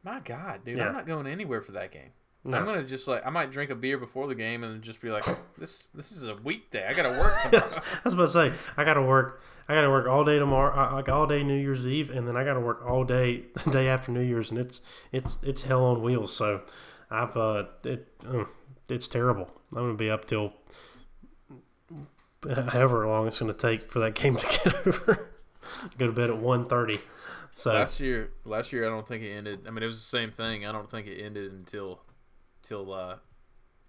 [0.05, 0.87] My God, dude, Yeah.
[0.89, 2.11] I'm not going anywhere for that game.
[2.45, 2.59] No.
[2.59, 5.11] I'm gonna just like I might drink a beer before the game and just be
[5.11, 5.25] like,
[5.59, 6.87] this this is a weekday.
[6.87, 7.69] I gotta work tomorrow.
[7.71, 9.43] I was about to say I got to work.
[9.69, 12.37] I got to work all day tomorrow, like all day New Year's Eve, and then
[12.37, 14.81] I got to work all day the day after New Year's, and it's
[15.13, 16.35] it's it's hell on wheels.
[16.35, 16.63] So
[17.11, 18.45] I've uh, it uh,
[18.89, 19.49] it's terrible.
[19.71, 20.53] I'm gonna be up till
[22.71, 25.31] however long it's gonna take for that game to get over.
[25.97, 27.01] Go to bed at 1.30.
[27.55, 29.61] So last year, last year I don't think it ended.
[29.67, 30.67] I mean, it was the same thing.
[30.67, 32.01] I don't think it ended until
[32.63, 33.17] till uh,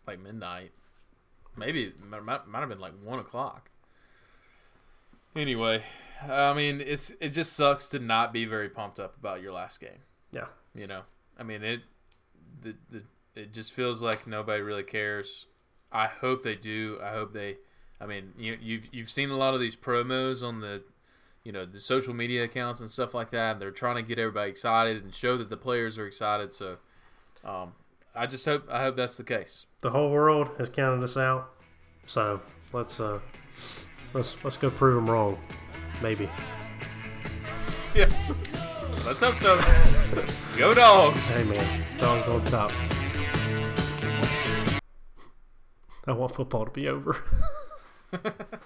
[0.08, 0.72] like midnight.
[1.56, 3.70] Maybe it might, might have been like one o'clock.
[5.36, 5.84] Anyway,
[6.22, 9.80] I mean, it's it just sucks to not be very pumped up about your last
[9.80, 10.04] game.
[10.32, 10.48] Yeah.
[10.76, 11.02] You know,
[11.38, 11.82] I mean it.
[12.62, 13.04] The the
[13.36, 15.48] it just feels like nobody really cares.
[15.92, 17.00] I hope they do.
[17.04, 17.58] I hope they.
[18.00, 20.84] I mean, you you've you've seen a lot of these promos on the,
[21.44, 23.60] you know, the social media accounts and stuff like that.
[23.60, 26.54] They're trying to get everybody excited and show that the players are excited.
[26.54, 26.78] So,
[27.44, 27.74] um,
[28.16, 29.66] I just hope I hope that's the case.
[29.82, 31.50] the whole world has counted us out.
[32.06, 32.42] So
[32.72, 33.20] let's uh
[34.14, 35.38] let's let's go prove them wrong.
[36.02, 36.30] Maybe.
[37.96, 38.10] Yeah.
[39.06, 39.62] Let's hope so.
[40.58, 41.30] Go dogs.
[41.30, 42.72] Hey man, dogs on top.
[46.08, 47.18] I want football to be over.